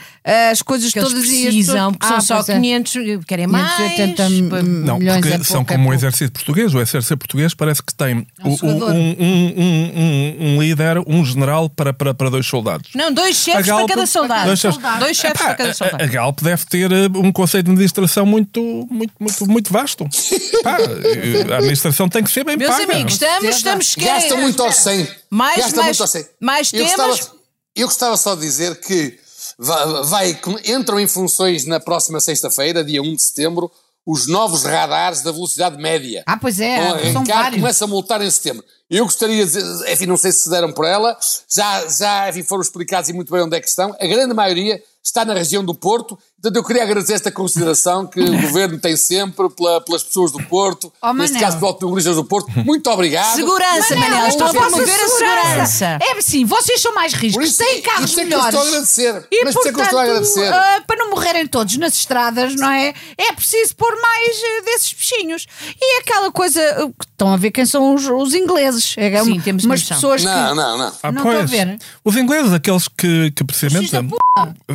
[0.52, 2.54] as coisas que eles todas e as precisam, porque são Ah, só pois é.
[2.54, 2.92] 500,
[3.26, 3.74] querem mais.
[3.76, 6.72] 580 pá, Não, porque é são pouco, é como o exército português.
[6.72, 12.14] O exército português parece que tem um um, um- um- líder, um general para, para,
[12.14, 12.90] para dois soldados.
[12.94, 14.46] Não, dois chefes Galp- para cada soldado.
[14.46, 16.02] dois chefes- Dois chefes Epá, para cada a- soldado.
[16.02, 20.06] A, a Galp deve ter eh, um conceito de administração muito, muito, muito, muito vasto.
[20.62, 22.84] Pá, eh, a administração tem que ser bem Meus paga.
[22.92, 25.08] amigos, estamos, estamos Gastam muito aos 100.
[25.28, 26.24] Mais- Gastam mais- muito aos 100.
[26.40, 27.32] mais temas?
[27.80, 29.18] Eu gostava só de dizer que
[29.58, 33.70] vai, vai- entram em funções na próxima sexta-feira, dia 1 de setembro,
[34.06, 36.22] os novos radares da velocidade média.
[36.26, 37.60] Ah, pois é, Vão são arrancar, vários.
[37.60, 38.64] começa a multar em setembro.
[38.90, 41.16] Eu gostaria de dizer, enfim, não sei se se deram por ela,
[41.48, 43.94] já, já enfim, foram explicados e muito bem onde é que estão.
[44.00, 48.20] A grande maioria está na região do Porto, portanto eu queria agradecer esta consideração que
[48.20, 51.40] o Governo tem sempre pela- pelas pessoas do Porto, Oh, neste Manel.
[51.48, 52.50] caso pelos automobilistas do Porto.
[52.64, 53.34] Muito obrigado.
[53.36, 55.98] Segurança, Manel, Manel, estou a promover a segurança.
[56.02, 58.54] É sim, vocês são mais Por riscos, isso, têm carros isso é que eu melhores.
[58.54, 59.28] estou a agradecer.
[59.30, 60.52] E Mas por isso é que eu estou a portanto, agradecer.
[60.52, 62.92] ah, para não morrerem todos nas estradas, não é?
[63.16, 65.46] É preciso pôr mais eh, desses bichinhos.
[65.80, 68.77] E é aquela coisa uh, que estão a ver quem são os, os ingleses.
[68.96, 69.96] É Sim, temos umas noção.
[69.96, 70.54] pessoas Não, que.
[70.54, 70.92] não, não.
[71.02, 71.50] Ah, Não estou a pois.
[71.50, 71.78] ver.
[72.04, 73.88] Os ingleses, aqueles que, que precisamente.
[73.90, 74.08] Filhos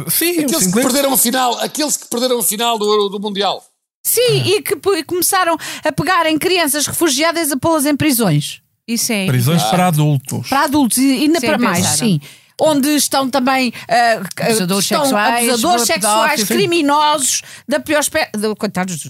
[0.09, 0.91] Sim, os Aqueles que ingleses.
[0.91, 3.63] perderam a final, aqueles que perderam a final do, do Mundial.
[4.05, 8.61] Sim, e que p- começaram a pegarem crianças refugiadas a pô-las em prisões.
[8.85, 9.25] Isso é.
[9.27, 10.49] Prisões para adultos.
[10.49, 11.97] Para adultos e ainda Sim, para mais, pensaram.
[11.97, 12.21] sim.
[12.61, 18.29] Onde estão também ah, Abusadores estão sexuais, abusadores sexuais, criminosos da pior espécie.
[18.57, 19.09] Coitados.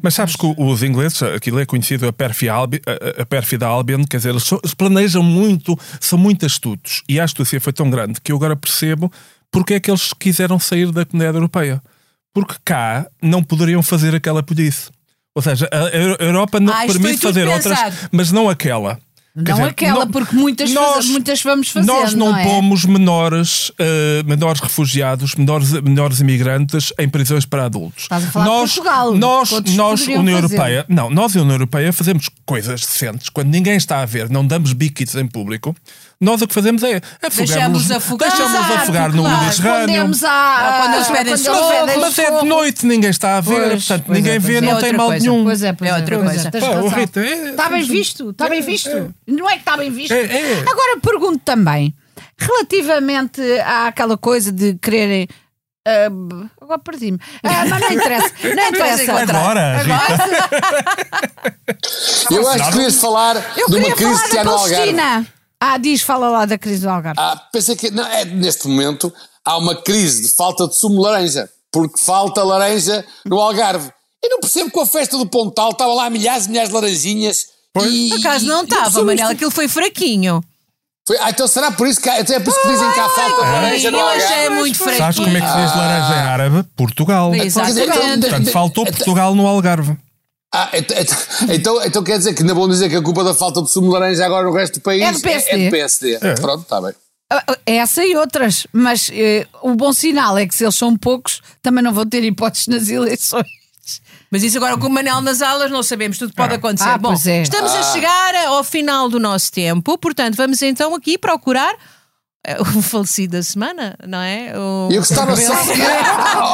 [0.00, 4.04] Mas sabes que os ingleses, aquilo é conhecido a pérfida, Albi, a, a pérfida Albion,
[4.04, 7.02] quer dizer, eles, planejam muito, são muito astutos.
[7.08, 9.10] E a astúcia foi tão grande que eu agora percebo
[9.50, 11.82] porque é que eles quiseram sair da comunidade europeia.
[12.32, 14.92] Porque cá não poderiam fazer aquela polícia.
[15.36, 17.78] Ou seja, a Europa não Ah, permite fazer outras,
[18.10, 18.98] mas não aquela.
[19.36, 21.86] Não dizer, aquela, porque muitas, faz- muitas vamos fazer.
[21.88, 22.44] Nós não, não é?
[22.44, 28.04] pomos menores, eh, menores refugiados, menores, menores imigrantes em prisões para adultos.
[28.04, 30.30] Estás a falar de nós, Portugal, nós, nós União fazer.
[30.54, 34.72] Europeia, não, nós, União Europeia, fazemos coisas decentes quando ninguém está a ver, não damos
[34.72, 35.74] biquitos em público.
[36.20, 37.00] Nós o que fazemos é
[37.36, 38.30] Deixamos afogar.
[38.30, 39.44] deixamos afogar no claro.
[39.44, 40.10] Mediterrâneo.
[40.24, 40.78] À.
[40.80, 41.34] quando eles pedem
[42.00, 44.56] Mas é de noite, ninguém está a ver, Pois, portanto, pois é, ninguém pois vê,
[44.56, 44.60] é.
[44.60, 45.26] não É tem mal coisa.
[45.28, 45.44] nenhum.
[45.44, 46.50] Pois é, pois É é, outra coisa.
[46.54, 49.14] é, é- Está bem visto, está bem visto.
[49.26, 50.12] Não é que está bem visto.
[50.12, 50.60] É, é.
[50.60, 51.94] Agora pergunto também,
[52.38, 55.26] relativamente àquela coisa de quererem.
[55.86, 56.08] ah,
[56.60, 57.18] agora perdi-me.
[57.42, 58.32] Ah, mas não interessa.
[58.54, 59.12] Não interessa.
[59.12, 59.94] Agora, Rita.
[62.30, 64.96] Eu acho que querias falar Eu de uma crise que há no Algarve.
[65.60, 67.18] Ah, diz, fala lá da crise do Algarve.
[67.18, 69.12] Ah, pensei que não, é, neste momento
[69.44, 73.90] há uma crise de falta de sumo de laranja, porque falta laranja no Algarve.
[74.22, 77.46] Eu não percebo que a festa do Pontal estava lá milhares e milhares de laranjinhas.
[77.82, 79.32] E, Por acaso não estava, Manel, isto.
[79.32, 80.42] aquilo foi fraquinho.
[81.06, 83.08] Foi- ah, então será por isso que há, até por isso que dizem que há
[83.10, 84.54] falta de laranja no eu achei Algarve?
[84.56, 84.98] muito fraquinho.
[84.98, 86.62] Sabes como é que se diz laranja em árabe?
[86.76, 87.34] Portugal.
[87.34, 88.20] Exatamente.
[88.20, 89.96] Portanto, faltou Portugal no Algarve.
[90.54, 93.34] Ah, ent- ent- então, então quer dizer que ainda vão dizer que a culpa da
[93.34, 95.50] falta de sumo de laranja agora no resto do país É do PSD.
[95.50, 96.18] É, do PSD.
[96.40, 96.92] Pronto, está bem.
[97.32, 101.42] Ah, Essa e outras, mas eh, o bom sinal é que se eles são poucos,
[101.60, 103.44] também não vão ter hipóteses nas eleições.
[104.34, 106.88] Mas isso agora com o Manel nas aulas não sabemos, tudo pode acontecer.
[106.88, 107.42] Ah, Bom, pois é.
[107.42, 111.72] estamos a chegar ao final do nosso tempo, portanto vamos então aqui procurar
[112.44, 114.52] eh, o falecido da semana, não é?
[114.58, 114.88] O...
[114.90, 115.52] E eu gostava só.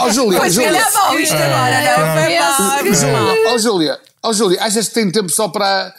[0.05, 0.73] Ó, Júlia, Pois Júlia.
[0.73, 3.07] calhar mal isto agora, não foi mal, que
[3.47, 3.55] mal.
[3.55, 5.95] Ó, Júlia, ó, Júlia, achas que tem tempo só para.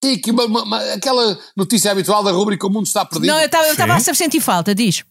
[0.00, 3.32] Tem aqui uma, uma- uma- aquela notícia habitual da rubrica O Mundo Está Perdido?
[3.32, 5.02] Não, eu estava- eu estava a sentir falta, diz.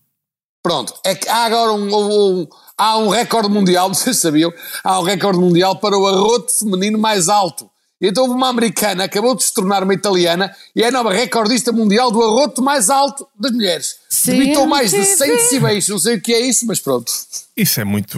[0.64, 4.53] Pronto, é que há agora um, um- um- há um recorde mundial, vocês sabiam,
[4.84, 7.69] há um recorde mundial para o arroto feminino mais alto.
[7.99, 11.11] E Então houve uma americana, acabou de se tornar uma italiana e é a nova
[11.11, 13.95] recordista mundial do arroto mais alto das mulheres.
[14.23, 17.11] Debitou mais de 100 decibéis, não sei o que é isso, mas pronto.
[17.55, 18.15] Isso é muito.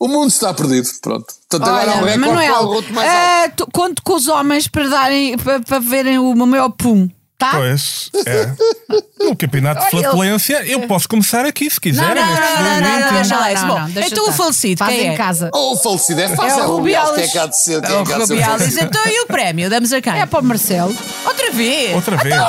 [0.00, 1.26] O mundo está perdido, pronto.
[1.48, 3.20] Portanto, agora há um Olha, recorde para o Manuel, arroto mais alto.
[3.22, 7.08] ah, tu- conto com os homens para, darem, para, para verem o meu pum,
[7.50, 7.52] tá?
[7.58, 8.52] Pois, é.
[9.22, 12.22] No campeonato de flatulência, eu posso começar aqui se Não, quiserem.
[12.24, 13.66] não, não, não, não, não, deixa lá isso.
[13.66, 15.16] Bom, então o falecido, Faz quem em é?
[15.16, 15.48] casa.
[15.54, 16.50] Oh, o falecido é fácil.
[16.50, 17.14] É o É o Rubiales.
[17.14, 17.80] Quem é que há de ser?
[17.82, 18.76] Quem É é o que há de ser Rubiales.
[18.76, 19.70] Então e o prémio?
[19.70, 20.12] Damos a quem?
[20.20, 20.94] É para o Marcelo.
[21.24, 21.94] Outra vez.
[21.94, 22.34] Outra vez.
[22.34, 22.42] Ele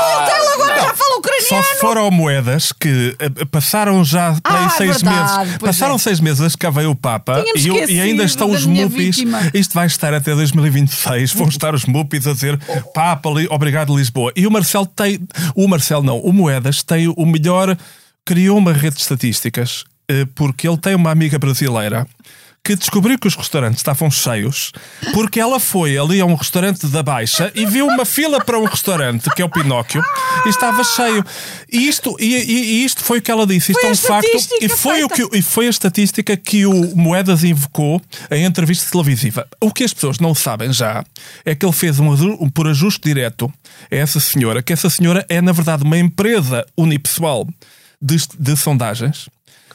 [0.55, 1.63] agora já fala Só ucraniano.
[1.63, 5.57] se for ao Moedas, que eh, passaram já para aí Ah, seis meses.
[5.59, 5.97] Passaram é.
[5.99, 9.17] seis meses cá veio o Papa e, o- ainda estão os mupis.
[9.53, 11.33] Isto vai estar até 2026.
[11.33, 12.59] Vão estar os mupis a dizer
[12.95, 14.31] Papa, li- obrigado Lisboa.
[14.35, 15.19] E o Marcelo tem.
[15.55, 17.77] O Marcelo não, o Moedas tem o melhor.
[18.25, 22.07] Criou uma rede de estatísticas eh, porque ele tem uma amiga brasileira.
[22.65, 24.71] Que descobriu que os restaurantes estavam cheios
[25.13, 28.63] porque ela foi ali a um restaurante da Baixa e viu uma fila para um
[28.63, 30.01] restaurante, que é o Pinóquio,
[30.45, 31.25] e estava cheio.
[31.69, 33.73] E isto, e, e- e isto foi o que ela disse.
[33.73, 34.55] Isto Foi é um facto.
[34.61, 38.01] E foi, o que, e foi a estatística que o Moedas invocou
[38.31, 39.45] em entrevista televisiva.
[39.59, 41.03] O que as pessoas não sabem já
[41.43, 43.51] é que ele fez um, um por ajuste direto
[43.91, 47.45] a essa senhora, que essa senhora é, na verdade, uma empresa unipessoal
[48.01, 49.27] de, de sondagens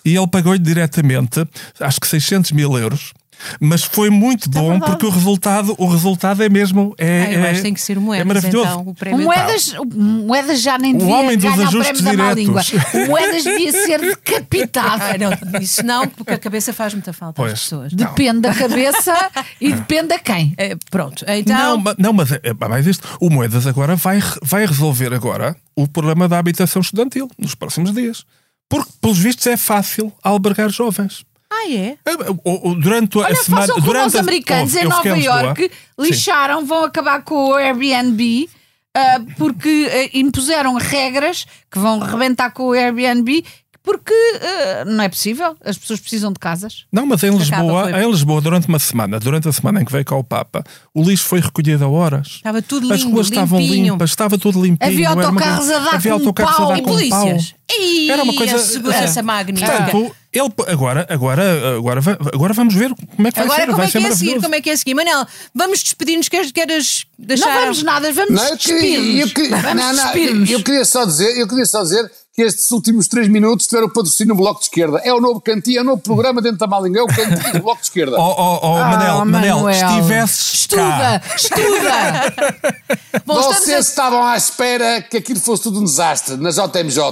[0.04, 1.44] e ele pagou-lhe diretamente,
[1.80, 3.12] acho que 600 mil euros.
[3.60, 4.90] Mas foi muito bom verdade.
[4.90, 6.92] porque o resultado, o resultado é mesmo.
[6.98, 8.66] É, Ah, eu acho é- que tem que ser o Moedas, É maravilhoso.
[8.68, 8.80] então,
[9.12, 9.18] o O.
[9.22, 12.62] Moedas, o Moedas já nem devia homem dos ganhar o ajustes prémio da má língua.
[12.64, 12.94] diretos.
[12.94, 15.02] O Moedas devia ser decapitado.
[15.04, 15.16] Ah,
[15.52, 17.60] não, isso não, porque a cabeça faz muita falta às Pois.
[17.60, 17.92] pessoas.
[17.92, 19.14] Depende da cabeça
[19.60, 20.52] e depende a quem.
[20.58, 21.78] Eh, pronto, então.
[21.78, 23.06] Não, não, mas é, é mais isto.
[23.20, 28.24] O Moedas agora vai, vai resolver agora o problema da habitação estudantil nos próximos dias.
[28.68, 31.24] Porque, pelos vistos, é fácil albergar jovens.
[31.50, 31.96] Ah, é?
[32.04, 33.62] É, Durante a Olha, semana.
[33.62, 35.18] façam como durante os americanos em Nova.
[35.18, 35.70] Iorque Sim.
[35.98, 38.48] lixaram, vão acabar com o Airbnb
[38.94, 43.44] ah, porque ah, impuseram regras que vão rebentar com o Airbnb
[43.88, 44.12] porque
[44.42, 46.84] ah, não é possível, as pessoas precisam de casas.
[46.92, 48.02] Não, mas em Lisboa, foi.
[48.04, 50.62] em Lisboa, durante uma semana, durante a semana em que veio cá o Papa,
[50.92, 52.26] o lixo foi recolhido a horas.
[52.36, 54.92] Estava tudo As lindo, ruas estavam limpas, estava tudo limpinho.
[54.92, 57.54] Havia autocarros a dar havia com autocarros pau a dar E com polícias?
[58.10, 58.56] Era uma coisa.
[58.56, 59.22] a segurança é.
[59.22, 59.72] magnífica.
[59.72, 62.00] Portanto, ele, agora, agora, agora,
[62.34, 63.66] agora vamos ver como é que vai Agora, ser.
[63.66, 64.40] como vai é que é a seguir?
[64.42, 64.94] Como é que é a seguir?
[64.94, 66.28] Manel, vamos despedir-nos.
[66.28, 67.46] Queres, queres deixar.
[67.54, 69.32] Não vamos nada, vamos Não, eu queria, eu despir-nos.
[69.32, 70.50] queria- Vamos não, não, despir-nos.
[70.50, 73.90] eu queria só dizer, eu queria só dizer que estes últimos três minutos tiveram o
[73.92, 75.00] patrocínio do Bloco de Esquerda.
[75.02, 77.62] É o novo cantinho, é o novo programa dentro da Malinga, é o cantinho do
[77.64, 78.16] Bloco de Esquerda.
[78.28, 79.70] Oh, oh, oh, Ah, Manel, Manel, Manuel.
[79.70, 81.20] estivesses Estuda, cá.
[81.34, 82.58] estuda.
[83.26, 87.02] Bom, Vocês a- estavam à espera que aquilo fosse tudo um desastre na JMJ.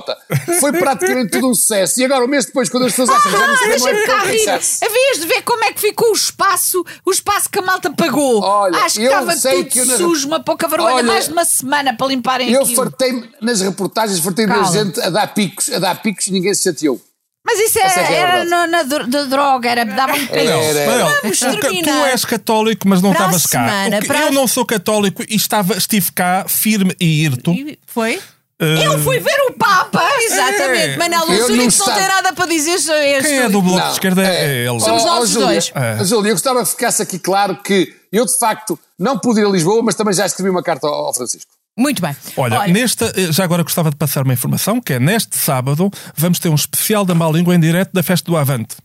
[0.61, 2.01] Foi praticamente tudo um sucesso.
[2.01, 3.67] E agora, um mês depois, quando as pessoas acham que já não Ah, se não
[3.67, 4.39] é deixa-me cá tanto rir.
[4.39, 4.85] sucesso.
[4.85, 8.41] Havias de ver como é que ficou o espaço, o espaço que a malta pagou.
[8.43, 11.05] Olha, Acho que eu estava sei tudo que eu na- sujo, uma pouca vergonha, Olha,
[11.07, 12.77] mais de uma semana para limparem Eu aquilo.
[12.77, 16.65] fartei-me nas reportagens, fartei-me da gente a dar picos, a dar picos e ninguém se
[16.65, 17.01] chateou.
[17.45, 20.59] Mas isso Essa é era, é era na, na droga, era davam um Manel.
[20.87, 23.65] Manel, Vamos tu- tu és católico, mas não Para estavas cá.
[23.67, 27.53] semana, para Eu a- não sou católico e estava, estive cá firme e irto.
[27.53, 28.21] E Foi?
[28.59, 30.03] Eu fui ver o Papa!
[30.23, 30.97] Exatamente.
[30.99, 33.27] Manel, Eu os não únicos que não têm nada para dizer são estes.
[33.31, 34.81] Quem é do Bloco Não, de Esquerda é, ele.
[34.81, 35.73] Somos Oh, nós oh, os Júlia, dois.
[35.75, 36.05] É.
[36.05, 39.49] Júlia, eu gostava que ficasse aqui claro que eu, de facto, não pude ir a
[39.51, 41.51] Lisboa, mas também já escrevi uma carta ao ao Francisco.
[41.79, 42.17] Muito bem.
[42.37, 46.39] Olha, nesta, eh, já agora gostava de passar uma informação, que é neste sábado vamos
[46.39, 48.77] ter um especial da Má Língua em direto da Festa do Avante.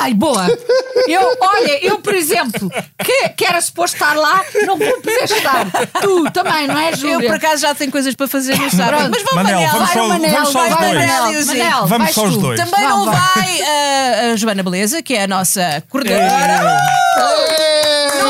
[0.00, 0.46] Ai, boa!
[1.06, 2.70] Eu, olha, eu, por exemplo,
[3.04, 5.66] que, que era suposto estar lá, não vou poder estar.
[6.00, 7.28] Tu também, não é, eu, Júlia?
[7.28, 9.10] por acaso, já tenho coisas para fazer no sábado.
[9.10, 9.70] Mas vamos, Manel, Manel.
[9.70, 10.94] vamos vai só- o Manel, vamos só vai os dois.
[10.94, 11.44] Manel, Manel.
[11.46, 12.40] Manel, Vamos vais só os tu.
[12.40, 12.58] dois.
[12.60, 13.20] Também não Não vai.
[13.34, 16.78] vai uh, a Joana Beleza, que é a nossa coordenadora.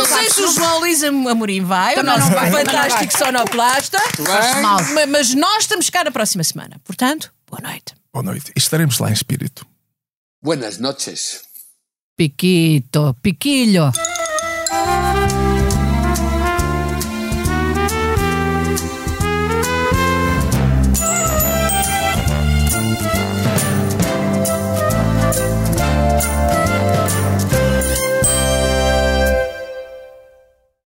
[0.08, 3.16] Não sei se o João Luís Am- Amorim vai, o nosso não vai, não fantástico
[3.18, 3.98] sonoplasta.
[4.18, 4.82] Bem, Mal.
[4.92, 6.80] Ma- Mas nós estamos cá na próxima semana.
[6.84, 7.94] Portanto, boa noite.
[8.12, 8.52] Boa noite.
[8.54, 9.66] E estaremos lá em espírito.
[10.42, 11.42] buenas noches.
[12.16, 13.90] Piquito, piquilho.